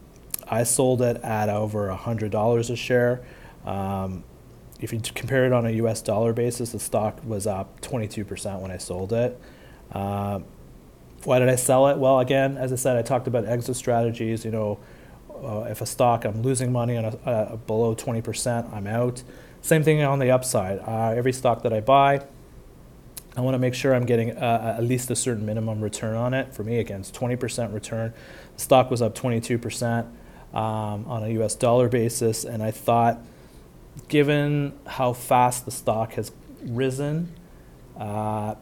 I 0.47 0.63
sold 0.63 1.01
it 1.01 1.17
at 1.23 1.49
over 1.49 1.89
$100 1.89 2.69
a 2.69 2.75
share. 2.75 3.21
Um, 3.65 4.23
if 4.79 4.93
you 4.93 4.99
compare 5.13 5.45
it 5.45 5.53
on 5.53 5.65
a 5.65 5.71
US 5.71 6.01
dollar 6.01 6.33
basis, 6.33 6.71
the 6.71 6.79
stock 6.79 7.19
was 7.25 7.45
up 7.45 7.81
22% 7.81 8.61
when 8.61 8.71
I 8.71 8.77
sold 8.77 9.13
it. 9.13 9.39
Uh, 9.91 10.39
why 11.23 11.39
did 11.39 11.49
I 11.49 11.55
sell 11.55 11.87
it? 11.87 11.97
Well, 11.97 12.19
again, 12.19 12.57
as 12.57 12.71
I 12.71 12.75
said, 12.75 12.95
I 12.95 13.01
talked 13.01 13.27
about 13.27 13.45
exit 13.45 13.75
strategies. 13.75 14.45
You 14.45 14.51
know, 14.51 14.79
uh, 15.43 15.67
if 15.69 15.81
a 15.81 15.85
stock 15.85 16.25
I'm 16.25 16.41
losing 16.41 16.71
money 16.71 16.97
on 16.97 17.05
a, 17.05 17.09
uh, 17.29 17.55
below 17.57 17.95
20%, 17.95 18.73
I'm 18.73 18.87
out. 18.87 19.23
Same 19.61 19.83
thing 19.83 20.01
on 20.01 20.19
the 20.19 20.31
upside. 20.31 20.79
Uh, 20.79 21.13
every 21.15 21.33
stock 21.33 21.63
that 21.63 21.73
I 21.73 21.81
buy, 21.81 22.25
I 23.35 23.41
want 23.41 23.55
to 23.55 23.59
make 23.59 23.73
sure 23.73 23.93
I'm 23.93 24.05
getting 24.05 24.31
uh, 24.31 24.75
at 24.77 24.83
least 24.83 25.11
a 25.11 25.15
certain 25.15 25.45
minimum 25.45 25.81
return 25.81 26.15
on 26.15 26.33
it. 26.33 26.53
For 26.53 26.63
me, 26.63 26.79
again, 26.79 27.01
it's 27.01 27.11
20% 27.11 27.73
return. 27.73 28.13
The 28.55 28.61
stock 28.61 28.89
was 28.89 29.01
up 29.01 29.15
22% 29.15 30.05
um, 30.53 31.05
on 31.07 31.23
a 31.23 31.29
US 31.41 31.55
dollar 31.55 31.89
basis, 31.89 32.43
and 32.43 32.63
I 32.63 32.71
thought, 32.71 33.19
given 34.07 34.73
how 34.87 35.13
fast 35.13 35.65
the 35.65 35.71
stock 35.71 36.13
has 36.13 36.31
risen, 36.63 37.33
uh, 37.97 38.55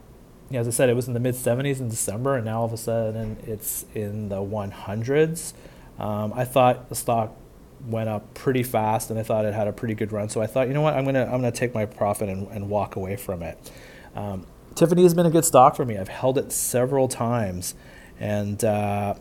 as 0.52 0.68
I 0.68 0.72
said, 0.72 0.90
it 0.90 0.96
was 0.96 1.08
in 1.08 1.14
the 1.14 1.20
mid 1.20 1.36
70s 1.36 1.80
in 1.80 1.90
December, 1.90 2.36
and 2.36 2.46
now 2.46 2.60
all 2.60 2.66
of 2.66 2.74
a 2.74 2.78
sudden 2.78 3.38
it's 3.46 3.86
in 3.94 4.30
the 4.30 4.38
100s. 4.38 5.54
Um, 6.00 6.34
I 6.34 6.46
thought 6.46 6.90
the 6.90 6.96
stock 6.96 7.36
went 7.86 8.10
up 8.10 8.34
pretty 8.34 8.64
fast, 8.64 9.10
and 9.10 9.20
I 9.20 9.24
thought 9.24 9.46
it 9.46 9.54
had 9.54 9.68
a 9.68 9.74
pretty 9.74 9.94
good 9.94 10.12
run. 10.12 10.30
So 10.30 10.42
I 10.42 10.48
thought, 10.48 10.68
you 10.68 10.74
know 10.74 10.82
what, 10.82 10.94
I'm 10.94 11.06
gonna 11.06 11.26
I'm 11.26 11.42
gonna 11.42 11.52
take 11.52 11.74
my 11.74 11.86
profit 11.86 12.30
and, 12.30 12.48
and 12.50 12.70
walk 12.70 12.96
away 12.96 13.16
from 13.16 13.44
it. 13.44 13.72
Um, 14.16 14.46
Tiffany 14.76 15.04
has 15.04 15.14
been 15.14 15.26
a 15.26 15.32
good 15.32 15.46
stock 15.46 15.76
for 15.76 15.86
me. 15.86 15.98
I've 15.98 16.08
held 16.08 16.38
it 16.38 16.52
several 16.52 17.08
times, 17.08 17.76
and 18.20 18.64
uh, 18.64 19.16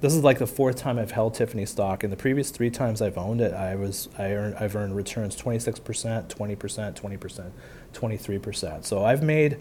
this 0.00 0.14
is 0.14 0.22
like 0.22 0.38
the 0.38 0.46
fourth 0.46 0.76
time 0.76 0.98
I've 0.98 1.12
held 1.12 1.34
Tiffany 1.34 1.66
stock. 1.66 2.04
In 2.04 2.10
the 2.10 2.16
previous 2.16 2.50
three 2.50 2.70
times 2.70 3.00
I've 3.00 3.16
owned 3.16 3.40
it, 3.40 3.54
I 3.54 3.74
was 3.74 4.08
I 4.18 4.32
earned 4.32 4.56
I've 4.56 4.76
earned 4.76 4.94
returns 4.96 5.34
26%, 5.36 6.28
20%, 6.28 6.94
20%, 6.94 7.50
23%. 7.92 8.84
So 8.84 9.04
I've 9.04 9.22
made 9.22 9.58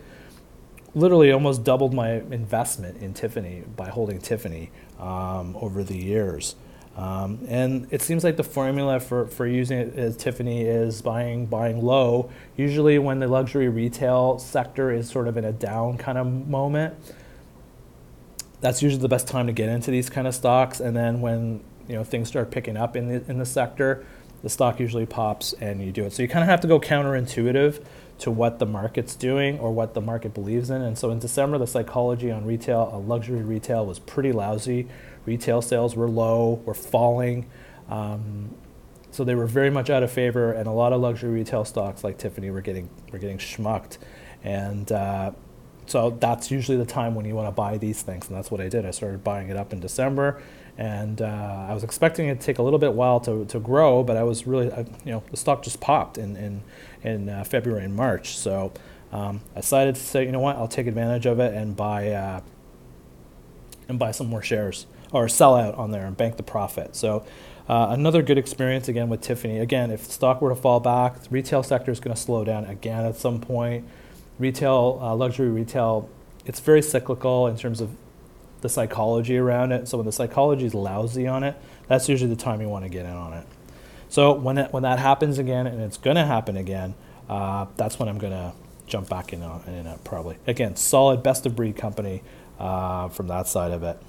literally 0.96 1.32
almost 1.32 1.64
doubled 1.64 1.94
my 1.94 2.14
investment 2.14 3.02
in 3.02 3.14
Tiffany 3.14 3.64
by 3.76 3.90
holding 3.90 4.20
Tiffany 4.20 4.72
um, 5.00 5.56
over 5.60 5.84
the 5.84 5.98
years. 5.98 6.56
Um, 6.96 7.40
and 7.48 7.88
it 7.90 8.02
seems 8.04 8.24
like 8.24 8.38
the 8.38 8.44
formula 8.44 9.00
for, 9.00 9.26
for 9.26 9.48
using 9.48 9.80
it 9.80 9.98
as 9.98 10.16
Tiffany 10.16 10.62
is 10.62 11.02
buying 11.02 11.48
buying 11.48 11.82
low. 11.82 12.30
Usually, 12.56 13.00
when 13.00 13.20
the 13.20 13.28
luxury 13.28 13.68
retail 13.68 14.38
sector 14.38 14.92
is 14.92 15.10
sort 15.10 15.28
of 15.28 15.36
in 15.36 15.46
a 15.46 15.52
down 15.52 15.98
kind 15.98 16.18
of 16.20 16.48
moment, 16.48 16.94
that's 18.62 18.84
usually 18.84 19.02
the 19.02 19.10
best 19.10 19.28
time 19.28 19.48
to 19.48 19.54
get 19.54 19.70
into 19.70 19.90
these 19.90 20.10
kind 20.10 20.28
of 20.28 20.36
stocks. 20.36 20.80
And 20.80 20.96
then 20.96 21.20
when 21.20 21.62
you 21.88 21.96
know 21.96 22.04
things 22.04 22.28
start 22.28 22.52
picking 22.52 22.78
up 22.78 22.96
in 22.96 23.08
the 23.08 23.24
in 23.30 23.40
the 23.40 23.46
sector, 23.46 24.06
the 24.44 24.50
stock 24.50 24.80
usually 24.80 25.08
pops 25.08 25.54
and 25.54 25.82
you 25.82 25.92
do 25.92 26.04
it. 26.04 26.14
So 26.14 26.22
you 26.22 26.30
kind 26.30 26.44
of 26.44 26.50
have 26.50 26.62
to 26.62 26.68
go 26.68 26.80
counterintuitive 26.80 27.84
to 28.20 28.32
what 28.32 28.60
the 28.60 28.66
market's 28.66 29.16
doing 29.16 29.60
or 29.60 29.72
what 29.72 29.94
the 29.94 30.02
market 30.02 30.34
believes 30.34 30.70
in. 30.70 30.82
And 30.82 30.98
so 30.98 31.12
in 31.12 31.20
December, 31.20 31.58
the 31.58 31.68
psychology 31.68 32.32
on 32.32 32.46
retail, 32.46 32.90
uh, 32.94 32.98
luxury 32.98 33.42
retail, 33.42 33.86
was 33.86 34.00
pretty 34.00 34.32
lousy. 34.32 34.88
Retail 35.26 35.62
sales 35.62 35.96
were 35.96 36.10
low, 36.10 36.62
were 36.66 36.74
falling. 36.74 37.50
Um, 37.90 38.56
so 39.14 39.24
they 39.24 39.36
were 39.36 39.46
very 39.46 39.70
much 39.70 39.90
out 39.90 40.02
of 40.02 40.12
favor, 40.12 40.52
and 40.52 40.68
a 40.68 40.72
lot 40.72 40.92
of 40.92 41.00
luxury 41.00 41.32
retail 41.32 41.66
stocks 41.66 42.04
like 42.04 42.18
Tiffany 42.18 42.50
were 42.50 42.62
getting 42.62 42.90
were 43.12 43.20
getting 43.20 43.38
schmucked, 43.38 44.00
and 44.44 44.92
uh, 44.92 45.32
so 45.86 46.10
that's 46.20 46.50
usually 46.50 46.78
the 46.78 46.86
time 46.86 47.14
when 47.14 47.26
you 47.26 47.36
want 47.36 47.48
to 47.48 47.52
buy 47.52 47.78
these 47.78 48.02
things, 48.02 48.28
and 48.28 48.36
that's 48.36 48.50
what 48.50 48.60
I 48.60 48.70
did. 48.70 48.88
I 48.88 48.92
started 48.92 49.24
buying 49.24 49.50
it 49.50 49.58
up 49.58 49.72
in 49.72 49.80
December, 49.80 50.42
and 50.78 51.22
uh, 51.22 51.66
I 51.70 51.74
was 51.74 51.84
expecting 51.84 52.28
it 52.28 52.40
to 52.40 52.46
take 52.46 52.58
a 52.58 52.64
little 52.64 52.80
bit 52.80 52.94
while 52.94 53.20
to, 53.22 53.46
to 53.46 53.60
grow, 53.60 54.04
but 54.04 54.18
I 54.18 54.24
was 54.24 54.48
really, 54.48 54.72
I, 54.72 54.80
you 55.06 55.12
know, 55.12 55.24
the 55.30 55.38
stock 55.38 55.64
just 55.64 55.80
popped 55.80 56.18
in 56.18 56.36
in, 56.36 56.64
in 57.04 57.30
uh, 57.30 57.44
February 57.44 57.86
and 57.86 57.96
March. 57.96 58.38
So 58.38 58.74
um, 59.12 59.42
I 59.56 59.62
decided 59.62 59.96
to 59.96 60.02
say, 60.02 60.26
you 60.26 60.32
know 60.32 60.40
what, 60.40 60.56
I'll 60.56 60.68
take 60.68 60.88
advantage 60.88 61.26
of 61.26 61.40
it 61.40 61.54
and 61.54 61.76
buy 61.76 62.10
uh, 62.10 62.42
and 63.88 64.00
buy 64.00 64.12
some 64.12 64.28
more 64.28 64.42
shares 64.42 64.88
or 65.12 65.30
sell 65.30 65.56
out 65.56 65.76
on 65.76 65.92
there 65.92 66.06
and 66.06 66.18
bank 66.18 66.38
the 66.38 66.44
profit. 66.44 66.96
So. 66.96 67.26
Uh, 67.66 67.88
another 67.92 68.22
good 68.22 68.38
experience 68.38 68.90
again 68.90 69.08
with 69.08 69.22
Tiffany. 69.22 69.58
Again, 69.58 69.90
if 69.90 70.04
stock 70.04 70.42
were 70.42 70.50
to 70.50 70.56
fall 70.56 70.82
back, 70.82 71.22
the 71.22 71.30
retail 71.30 71.64
sector 71.64 71.94
is 71.94 72.02
going 72.02 72.14
to 72.14 72.22
slow 72.22 72.44
down 72.44 72.66
again 72.66 73.06
at 73.06 73.16
some 73.16 73.40
point. 73.40 73.88
Retail, 74.38 75.00
uh, 75.02 75.16
luxury 75.16 75.48
retail, 75.48 76.10
it's 76.46 76.60
very 76.60 76.82
cyclical 76.82 77.48
in 77.48 77.56
terms 77.56 77.80
of 77.80 77.96
the 78.64 78.70
psychology 78.70 79.38
around 79.38 79.74
it. 79.74 79.88
So 79.88 79.98
when 79.98 80.06
the 80.06 80.12
psychology 80.12 80.66
is 80.66 80.74
lousy 80.74 81.28
on 81.28 81.44
it, 81.44 81.56
that's 81.88 82.10
usually 82.10 82.34
the 82.34 82.42
time 82.42 82.62
you 82.62 82.70
want 82.70 82.86
to 82.86 82.90
get 82.90 83.06
in 83.06 83.12
on 83.12 83.34
it. 83.34 83.46
So 84.08 84.32
when 84.34 84.58
it, 84.58 84.74
when 84.74 84.84
that 84.84 85.00
happens 85.00 85.38
again, 85.38 85.68
and 85.68 85.82
it's 85.82 85.98
going 85.98 86.16
to 86.16 86.26
happen 86.26 86.56
again, 86.56 86.96
uh, 87.30 87.68
that's 87.76 88.00
when 88.00 88.08
I'm 88.08 88.18
going 88.18 88.32
to 88.32 88.54
jump 88.88 89.10
back 89.10 89.34
in 89.34 89.44
on 89.44 89.64
in 89.68 89.86
it 89.86 90.04
probably. 90.04 90.38
Again, 90.48 90.76
solid 90.78 91.22
best 91.22 91.46
of 91.46 91.56
breed 91.56 91.76
company 91.76 92.24
uh, 92.58 93.10
from 93.10 93.28
that 93.28 93.48
side 93.48 93.72
of 93.72 93.84
it. 93.84 94.00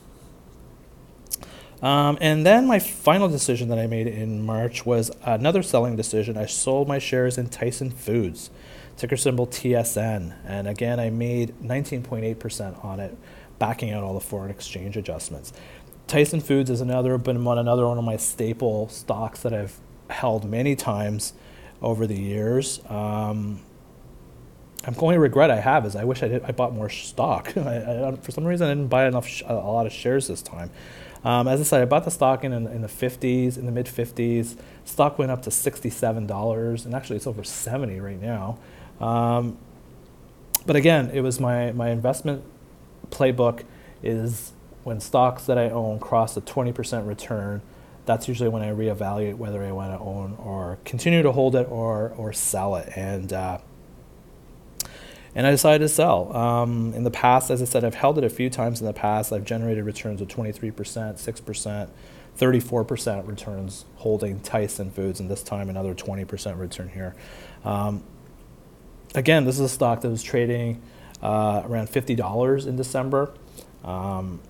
Um, 1.83 2.17
and 2.21 2.47
then 2.47 2.67
my 2.67 2.79
final 2.79 3.29
decision 3.29 3.69
that 3.69 3.79
I 3.79 3.87
made 3.87 4.07
in 4.07 4.47
March 4.47 4.87
was 4.87 5.11
another 5.25 5.63
selling 5.63 5.97
decision. 5.97 6.37
I 6.39 6.47
sold 6.47 6.87
my 6.87 6.99
shares 6.99 7.37
in 7.37 7.49
Tyson 7.49 7.91
Foods, 7.91 8.51
ticker 8.97 9.17
symbol 9.17 9.49
TSN. 9.49 10.37
And 10.47 10.69
again, 10.69 11.01
I 11.01 11.11
made 11.11 11.55
19.8% 11.61 12.85
on 12.85 13.01
it 13.01 13.19
backing 13.65 13.93
out 13.93 14.05
all 14.05 14.13
the 14.13 14.21
foreign 14.21 14.51
exchange 14.51 14.95
adjustments. 14.95 15.51
Tyson 16.07 16.39
Foods 16.39 16.69
is 16.69 16.83
another 16.83 17.17
been 17.17 17.43
one 17.45 17.57
another 17.57 17.87
one 17.87 17.97
of 17.97 18.05
my 18.05 18.19
staple 18.19 18.91
stocks 18.91 19.41
that 19.41 19.55
I've 19.55 19.81
held 20.11 20.45
many 20.45 20.77
times 20.77 21.33
over 21.81 22.07
the 22.07 22.21
years. 22.21 22.81
Um, 22.91 23.63
I'm 24.87 24.95
to 24.95 25.19
regret 25.19 25.51
I 25.51 25.61
have 25.61 25.87
is 25.87 25.97
I 25.97 26.05
wish 26.05 26.23
I 26.23 26.29
did 26.29 26.43
I 26.43 26.53
bought 26.53 26.75
more 26.75 26.91
stock. 26.91 27.57
I, 27.57 28.09
I, 28.09 28.17
for 28.17 28.33
some 28.33 28.45
reason 28.45 28.67
I 28.67 28.71
didn't 28.73 28.89
buy 28.89 29.07
enough 29.07 29.27
sh- 29.27 29.43
a 29.47 29.55
lot 29.55 29.87
of 29.87 29.93
shares 29.93 30.29
this 30.29 30.43
time. 30.43 30.71
Um, 31.25 31.49
as 31.49 31.59
I 31.59 31.63
said, 31.63 31.81
I 31.81 31.87
bought 31.87 32.05
the 32.05 32.11
stock 32.11 32.45
in 32.45 32.53
in 32.53 32.83
the 32.83 32.89
50s, 32.89 33.57
in 33.57 33.65
the 33.65 33.73
mid 33.73 33.87
50s. 33.87 34.59
Stock 34.85 35.19
went 35.19 35.31
up 35.31 35.41
to 35.45 35.49
$67, 35.49 36.85
and 36.85 36.95
actually 36.95 37.17
it's 37.17 37.27
over 37.27 37.43
70 37.43 37.99
right 37.99 38.21
now. 38.21 38.59
Um, 39.01 39.57
but 40.67 40.77
again, 40.77 41.11
it 41.15 41.23
was 41.23 41.41
my 41.41 41.73
my 41.73 41.89
investment 41.89 42.45
playbook 43.15 43.65
is 44.03 44.53
when 44.83 45.01
stocks 45.01 45.47
that 45.47 45.59
I 45.59 45.71
own 45.71 45.99
cross 45.99 46.37
a 46.37 46.41
20% 46.41 47.07
return, 47.07 47.63
that's 48.07 48.29
usually 48.29 48.51
when 48.51 48.63
I 48.63 48.71
reevaluate 48.71 49.37
whether 49.37 49.63
I 49.63 49.73
want 49.73 49.93
to 49.93 49.99
own 49.99 50.37
or 50.39 50.79
continue 50.85 51.23
to 51.23 51.33
hold 51.33 51.57
it 51.57 51.67
or 51.71 52.13
or 52.19 52.33
sell 52.33 52.77
it. 52.77 52.93
And 52.95 53.33
uh, 53.33 53.59
and 55.35 55.47
I 55.47 55.51
decided 55.51 55.81
to 55.81 55.89
sell. 55.89 56.35
Um, 56.37 56.93
in 56.95 57.03
the 57.03 57.11
past, 57.11 57.51
as 57.51 57.61
I 57.61 57.65
said, 57.65 57.85
I've 57.85 57.97
held 57.97 58.19
it 58.19 58.25
a 58.25 58.31
few 58.31 58.49
times 58.51 58.81
in 58.81 58.87
the 58.87 58.93
past. 58.93 59.33
I've 59.33 59.45
generated 59.45 59.85
returns 59.85 60.21
of 60.21 60.29
23%, 60.29 60.73
6%, 60.73 61.89
34% 62.39 63.27
returns 63.27 63.85
holding 63.97 64.39
Tyson 64.41 64.91
Foods, 64.93 65.19
and 65.19 65.29
this 65.29 65.43
time 65.43 65.69
another 65.69 65.93
20% 65.93 66.59
return 66.59 66.89
here. 66.89 67.17
Um, 67.65 68.05
again, 69.17 69.45
this 69.45 69.57
is 69.57 69.63
a 69.63 69.69
stock 69.69 70.03
that 70.03 70.09
was 70.09 70.23
trading 70.23 70.81
uh, 71.25 71.63
around 71.65 71.89
fifty 71.89 72.15
dollars 72.15 72.67
in 72.67 72.77
December, 72.77 73.33
um, 73.83 74.41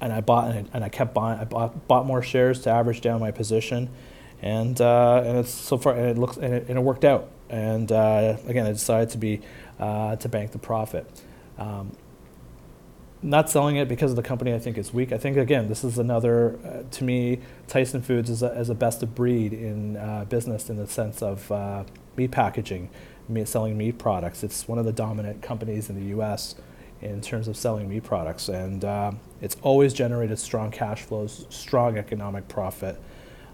and 0.00 0.12
I 0.12 0.20
bought 0.20 0.50
and 0.50 0.68
I, 0.68 0.70
and 0.74 0.84
I, 0.84 0.90
kept 0.90 1.14
buying. 1.14 1.40
I 1.40 1.44
bought, 1.44 1.88
bought 1.88 2.06
more 2.06 2.22
shares 2.22 2.60
to 2.62 2.70
average 2.70 3.00
down 3.00 3.18
my 3.18 3.30
position, 3.30 3.88
and 4.42 4.78
uh, 4.78 5.22
and 5.24 5.38
it's 5.38 5.50
so 5.50 5.78
far 5.78 5.94
and 5.94 6.06
it 6.10 6.18
looks 6.18 6.36
and 6.36 6.52
it, 6.52 6.68
and 6.68 6.78
it 6.78 6.82
worked 6.82 7.04
out. 7.04 7.30
And 7.48 7.90
uh, 7.90 8.36
again, 8.46 8.66
I 8.66 8.72
decided 8.72 9.10
to 9.10 9.18
be 9.18 9.40
uh, 9.80 10.16
to 10.16 10.28
bank 10.28 10.52
the 10.52 10.58
profit. 10.58 11.10
Um, 11.58 11.96
not 13.22 13.50
selling 13.50 13.76
it 13.76 13.88
because 13.88 14.12
of 14.12 14.16
the 14.16 14.22
company 14.22 14.54
I 14.54 14.58
think 14.58 14.78
is 14.78 14.92
weak. 14.92 15.12
I 15.12 15.18
think 15.18 15.36
again 15.36 15.68
this 15.68 15.82
is 15.82 15.98
another 15.98 16.58
uh, 16.64 16.82
to 16.90 17.04
me 17.04 17.40
Tyson 17.68 18.02
Foods 18.02 18.30
is 18.30 18.42
a, 18.42 18.58
is 18.58 18.70
a 18.70 18.74
best 18.74 19.02
of 19.02 19.14
breed 19.14 19.52
in 19.52 19.96
uh, 19.96 20.24
business 20.28 20.70
in 20.70 20.76
the 20.76 20.86
sense 20.86 21.22
of 21.22 21.50
uh, 21.50 21.84
meat 22.20 22.30
packaging 22.30 22.90
meat, 23.30 23.48
selling 23.48 23.78
meat 23.78 23.98
products. 23.98 24.44
It's 24.44 24.68
one 24.68 24.78
of 24.78 24.84
the 24.84 24.92
dominant 24.92 25.40
companies 25.40 25.88
in 25.88 25.96
the 25.96 26.08
U.S. 26.16 26.54
in 27.00 27.22
terms 27.22 27.48
of 27.48 27.56
selling 27.56 27.88
meat 27.88 28.04
products, 28.04 28.48
and 28.48 28.84
uh, 28.84 29.12
it's 29.40 29.56
always 29.62 29.94
generated 29.94 30.38
strong 30.38 30.70
cash 30.70 31.00
flows, 31.00 31.46
strong 31.48 31.96
economic 31.96 32.46
profit. 32.48 33.00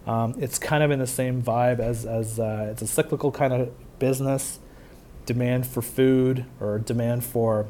Um, 0.06 0.34
it's 0.38 0.58
kind 0.58 0.82
of 0.82 0.90
in 0.90 0.98
the 0.98 1.06
same 1.06 1.42
vibe 1.42 1.78
as, 1.78 2.04
as 2.06 2.40
uh, 2.40 2.68
it's 2.72 2.82
a 2.82 2.86
cyclical 2.86 3.30
kind 3.30 3.52
of 3.52 3.98
business. 3.98 4.58
Demand 5.26 5.66
for 5.66 5.82
food 5.82 6.44
or 6.60 6.78
demand 6.78 7.24
for 7.24 7.66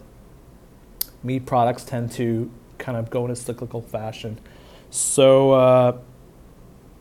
meat 1.23 1.47
products 1.47 1.85
tend 1.85 2.13
to 2.13 2.51
kind 2.79 2.99
of 2.99 3.09
go 3.11 3.25
in 3.25 3.31
a 3.31 3.37
cyclical 3.37 3.81
fashion. 3.81 4.39
So, 4.91 5.53
uh, 5.53 5.99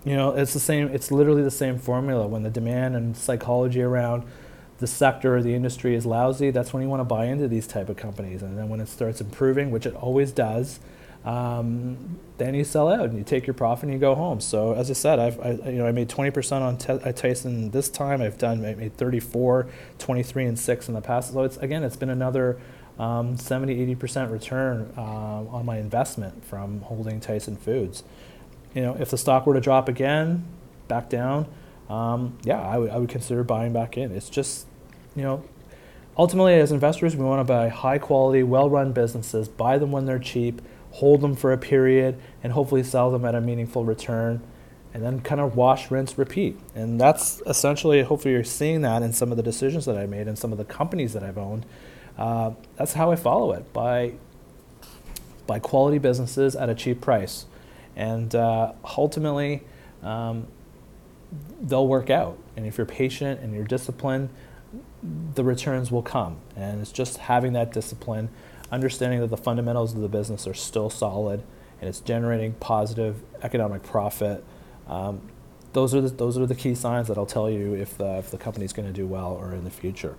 you 0.05 0.15
know, 0.15 0.31
it's 0.31 0.53
the 0.53 0.59
same. 0.59 0.87
It's 0.89 1.11
literally 1.11 1.41
the 1.41 1.51
same 1.51 1.79
formula. 1.79 2.27
When 2.27 2.43
the 2.43 2.49
demand 2.49 2.95
and 2.95 3.17
psychology 3.17 3.81
around 3.81 4.23
the 4.77 4.87
sector 4.87 5.35
or 5.35 5.41
the 5.41 5.55
industry 5.55 5.95
is 5.95 6.05
lousy, 6.05 6.51
that's 6.51 6.73
when 6.73 6.83
you 6.83 6.89
want 6.89 6.99
to 6.99 7.05
buy 7.05 7.25
into 7.25 7.47
these 7.47 7.65
type 7.65 7.89
of 7.89 7.97
companies. 7.97 8.41
And 8.43 8.57
then 8.57 8.69
when 8.69 8.79
it 8.79 8.87
starts 8.87 9.19
improving, 9.19 9.71
which 9.71 9.85
it 9.85 9.95
always 9.95 10.31
does, 10.31 10.79
um, 11.25 12.19
then 12.37 12.53
you 12.53 12.63
sell 12.63 12.87
out 12.87 13.05
and 13.05 13.17
you 13.17 13.23
take 13.23 13.47
your 13.47 13.55
profit 13.55 13.85
and 13.85 13.93
you 13.93 13.99
go 13.99 14.13
home. 14.13 14.39
So 14.39 14.73
as 14.73 14.91
I 14.91 14.93
said, 14.93 15.17
I've 15.17 15.39
I, 15.39 15.69
you 15.71 15.77
know 15.79 15.87
I 15.87 15.91
made 15.91 16.07
20% 16.07 16.61
on 16.61 16.77
t- 16.77 17.13
Tyson 17.13 17.71
this 17.71 17.89
time. 17.89 18.21
I've 18.21 18.37
done 18.37 18.63
I 18.63 18.75
made 18.75 18.95
34, 18.95 19.67
23, 19.97 20.45
and 20.45 20.59
six 20.59 20.87
in 20.87 20.93
the 20.93 21.01
past. 21.01 21.33
So 21.33 21.41
it's 21.41 21.57
again 21.57 21.83
it's 21.83 21.95
been 21.97 22.11
another 22.11 22.59
um, 22.99 23.37
70, 23.37 23.95
80% 23.95 24.31
return 24.31 24.93
uh, 24.95 25.01
on 25.01 25.65
my 25.65 25.79
investment 25.79 26.45
from 26.45 26.81
holding 26.81 27.19
Tyson 27.19 27.57
Foods. 27.57 28.03
You 28.75 28.81
know, 28.83 28.95
if 28.99 29.09
the 29.09 29.17
stock 29.17 29.47
were 29.47 29.55
to 29.55 29.61
drop 29.61 29.89
again, 29.89 30.45
back 30.87 31.09
down 31.09 31.47
um, 31.89 32.37
yeah, 32.43 32.59
I, 32.59 32.73
w- 32.73 32.91
I 32.91 32.97
would 32.97 33.09
consider 33.09 33.43
buying 33.43 33.73
back 33.73 33.97
in. 33.97 34.11
It's 34.11 34.29
just, 34.29 34.65
you 35.15 35.23
know, 35.23 35.43
ultimately 36.17 36.55
as 36.55 36.71
investors, 36.71 37.15
we 37.15 37.23
want 37.23 37.45
to 37.45 37.51
buy 37.51 37.69
high 37.69 37.99
quality, 37.99 38.43
well 38.43 38.69
run 38.69 38.91
businesses, 38.91 39.47
buy 39.47 39.77
them 39.77 39.91
when 39.91 40.05
they're 40.05 40.19
cheap, 40.19 40.61
hold 40.91 41.21
them 41.21 41.35
for 41.35 41.51
a 41.51 41.57
period, 41.57 42.19
and 42.43 42.53
hopefully 42.53 42.83
sell 42.83 43.11
them 43.11 43.25
at 43.25 43.35
a 43.35 43.41
meaningful 43.41 43.85
return, 43.85 44.41
and 44.93 45.03
then 45.03 45.21
kind 45.21 45.41
of 45.41 45.55
wash, 45.55 45.91
rinse, 45.91 46.17
repeat. 46.17 46.57
And 46.73 46.99
that's 46.99 47.41
essentially, 47.45 48.01
hopefully, 48.01 48.33
you're 48.33 48.43
seeing 48.43 48.81
that 48.81 49.03
in 49.03 49.13
some 49.13 49.29
of 49.29 49.37
the 49.37 49.43
decisions 49.43 49.85
that 49.85 49.97
I 49.97 50.05
made 50.05 50.27
and 50.27 50.39
some 50.39 50.51
of 50.51 50.57
the 50.57 50.65
companies 50.65 51.13
that 51.13 51.23
I've 51.23 51.37
owned. 51.37 51.65
Uh, 52.17 52.51
that's 52.77 52.93
how 52.93 53.11
I 53.11 53.17
follow 53.17 53.51
it 53.51 53.71
by, 53.73 54.13
by 55.45 55.59
quality 55.59 55.97
businesses 55.97 56.55
at 56.55 56.69
a 56.69 56.73
cheap 56.73 57.01
price. 57.01 57.45
And 57.95 58.33
uh, 58.35 58.73
ultimately, 58.97 59.63
um, 60.03 60.47
they'll 61.61 61.87
work 61.87 62.09
out. 62.09 62.37
And 62.55 62.65
if 62.65 62.77
you're 62.77 62.85
patient 62.85 63.41
and 63.41 63.53
you're 63.53 63.65
disciplined, 63.65 64.29
the 65.33 65.43
returns 65.43 65.91
will 65.91 66.01
come. 66.01 66.37
And 66.55 66.81
it's 66.81 66.91
just 66.91 67.17
having 67.17 67.53
that 67.53 67.71
discipline, 67.71 68.29
understanding 68.71 69.19
that 69.21 69.29
the 69.29 69.37
fundamentals 69.37 69.93
of 69.93 70.01
the 70.01 70.09
business 70.09 70.47
are 70.47 70.53
still 70.53 70.89
solid 70.89 71.43
and 71.79 71.89
it's 71.89 71.99
generating 71.99 72.53
positive 72.53 73.21
economic 73.43 73.83
profit. 73.83 74.43
Um, 74.87 75.29
those 75.73 75.93
are 75.93 76.01
the, 76.01 76.09
those 76.09 76.37
are 76.37 76.45
the 76.45 76.55
key 76.55 76.73
signs 76.73 77.09
that'll 77.09 77.25
tell 77.25 77.49
you 77.49 77.73
if 77.73 77.97
the, 77.97 78.17
if 78.17 78.31
the 78.31 78.37
company's 78.37 78.71
going 78.71 78.87
to 78.87 78.93
do 78.93 79.05
well 79.05 79.33
or 79.33 79.53
in 79.53 79.65
the 79.65 79.69
future. 79.69 80.15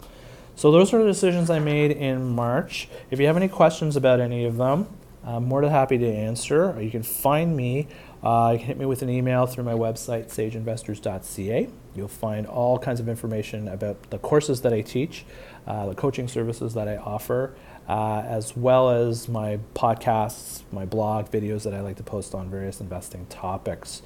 So 0.54 0.70
those 0.70 0.92
are 0.94 0.98
the 0.98 1.08
decisions 1.08 1.50
I 1.50 1.58
made 1.58 1.90
in 1.90 2.24
March. 2.24 2.88
If 3.10 3.20
you 3.20 3.26
have 3.26 3.36
any 3.36 3.48
questions 3.48 3.96
about 3.96 4.20
any 4.20 4.44
of 4.44 4.56
them, 4.56 4.86
I'm 5.26 5.44
more 5.44 5.60
than 5.60 5.70
happy 5.70 5.98
to 5.98 6.06
answer. 6.06 6.76
You 6.80 6.90
can 6.90 7.02
find 7.02 7.56
me. 7.56 7.88
Uh, 8.22 8.50
you 8.52 8.58
can 8.58 8.66
hit 8.68 8.78
me 8.78 8.86
with 8.86 9.02
an 9.02 9.10
email 9.10 9.46
through 9.46 9.64
my 9.64 9.72
website, 9.72 10.28
sageinvestors.ca. 10.28 11.68
You'll 11.96 12.08
find 12.08 12.46
all 12.46 12.78
kinds 12.78 13.00
of 13.00 13.08
information 13.08 13.66
about 13.66 14.10
the 14.10 14.18
courses 14.18 14.60
that 14.60 14.72
I 14.72 14.82
teach, 14.82 15.24
uh, 15.66 15.86
the 15.86 15.94
coaching 15.96 16.28
services 16.28 16.74
that 16.74 16.86
I 16.86 16.96
offer, 16.96 17.56
uh, 17.88 18.22
as 18.24 18.56
well 18.56 18.90
as 18.90 19.28
my 19.28 19.58
podcasts, 19.74 20.62
my 20.70 20.86
blog, 20.86 21.30
videos 21.30 21.64
that 21.64 21.74
I 21.74 21.80
like 21.80 21.96
to 21.96 22.04
post 22.04 22.32
on 22.34 22.48
various 22.48 22.80
investing 22.80 23.26
topics. 23.26 24.02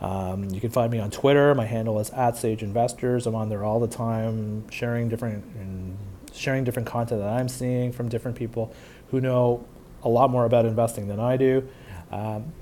Um, 0.00 0.50
you 0.50 0.60
can 0.60 0.70
find 0.70 0.90
me 0.90 1.00
on 1.00 1.10
Twitter. 1.10 1.54
My 1.54 1.66
handle 1.66 1.98
is 1.98 2.10
at 2.10 2.36
Sage 2.36 2.62
Investors. 2.62 3.26
I'm 3.26 3.34
on 3.34 3.48
there 3.48 3.64
all 3.64 3.80
the 3.80 3.88
time, 3.88 4.70
sharing 4.70 5.08
different 5.08 5.44
sharing 6.32 6.62
different 6.62 6.86
content 6.86 7.20
that 7.20 7.28
I'm 7.28 7.48
seeing 7.48 7.90
from 7.90 8.08
different 8.08 8.36
people 8.36 8.72
who 9.10 9.20
know 9.20 9.66
a 10.02 10.08
lot 10.08 10.30
more 10.30 10.44
about 10.44 10.64
investing 10.64 11.08
than 11.08 11.20
I 11.20 11.36
do, 11.36 11.68
um, 12.10 12.52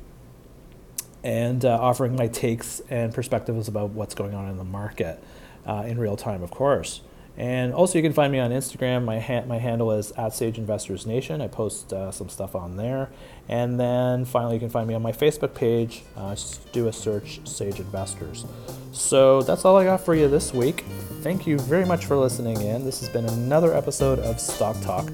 and 1.23 1.65
uh, 1.65 1.79
offering 1.81 2.17
my 2.17 2.29
takes 2.29 2.81
and 2.91 3.13
perspectives 3.13 3.69
about 3.69 3.91
what's 3.91 4.15
going 4.15 4.35
on 4.35 4.49
in 4.49 4.57
the 4.57 4.65
market 4.65 5.23
uh, 5.67 5.85
in 5.87 5.99
real 5.99 6.17
time, 6.17 6.43
of 6.43 6.51
course. 6.51 7.01
And 7.39 7.73
also, 7.73 7.99
you 7.99 8.03
can 8.03 8.13
find 8.13 8.33
me 8.33 8.41
on 8.41 8.51
Instagram. 8.51 9.05
My, 9.05 9.21
ha- 9.21 9.45
my 9.47 9.59
handle 9.59 9.93
is 9.93 10.11
at 10.13 10.35
Sage 10.35 10.59
Investors 10.59 11.07
Nation. 11.07 11.41
I 11.41 11.47
post 11.47 11.93
uh, 11.93 12.11
some 12.11 12.29
stuff 12.29 12.57
on 12.57 12.77
there. 12.77 13.11
And 13.49 13.79
then 13.79 14.25
finally, 14.25 14.55
you 14.55 14.61
can 14.61 14.71
find 14.71 14.89
me 14.89 14.95
on 14.95 15.03
my 15.03 15.13
Facebook 15.13 15.55
page. 15.55 16.03
Uh, 16.17 16.35
just 16.35 16.71
do 16.73 16.89
a 16.89 16.93
search, 16.93 17.41
Sage 17.45 17.79
Investors. 17.79 18.45
So 18.91 19.43
that's 19.43 19.65
all 19.65 19.77
I 19.77 19.85
got 19.85 20.05
for 20.05 20.17
you 20.17 20.27
this 20.27 20.53
week. 20.53 20.85
Thank 21.23 21.47
you 21.47 21.61
very 21.61 21.85
much 21.87 22.07
for 22.07 22.17
listening 22.17 22.61
in. 22.61 22.85
This 22.85 22.99
has 23.01 23.09
been 23.09 23.27
another 23.27 23.73
episode 23.73 24.19
of 24.19 24.41
Stock 24.41 24.81
Talk. 24.81 25.09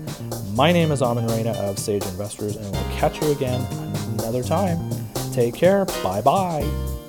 My 0.55 0.73
name 0.73 0.93
is 0.93 1.03
Amin 1.03 1.27
Reina 1.27 1.53
of 1.53 1.79
Sage 1.79 2.05
Investors, 2.07 2.57
and 2.57 2.71
we'll 2.73 2.99
catch 2.99 3.21
you 3.21 3.33
again 3.33 3.61
another 4.19 4.43
time. 4.43 4.79
Take 5.33 5.55
care. 5.55 5.85
Bye 6.03 6.23
bye. 6.23 7.04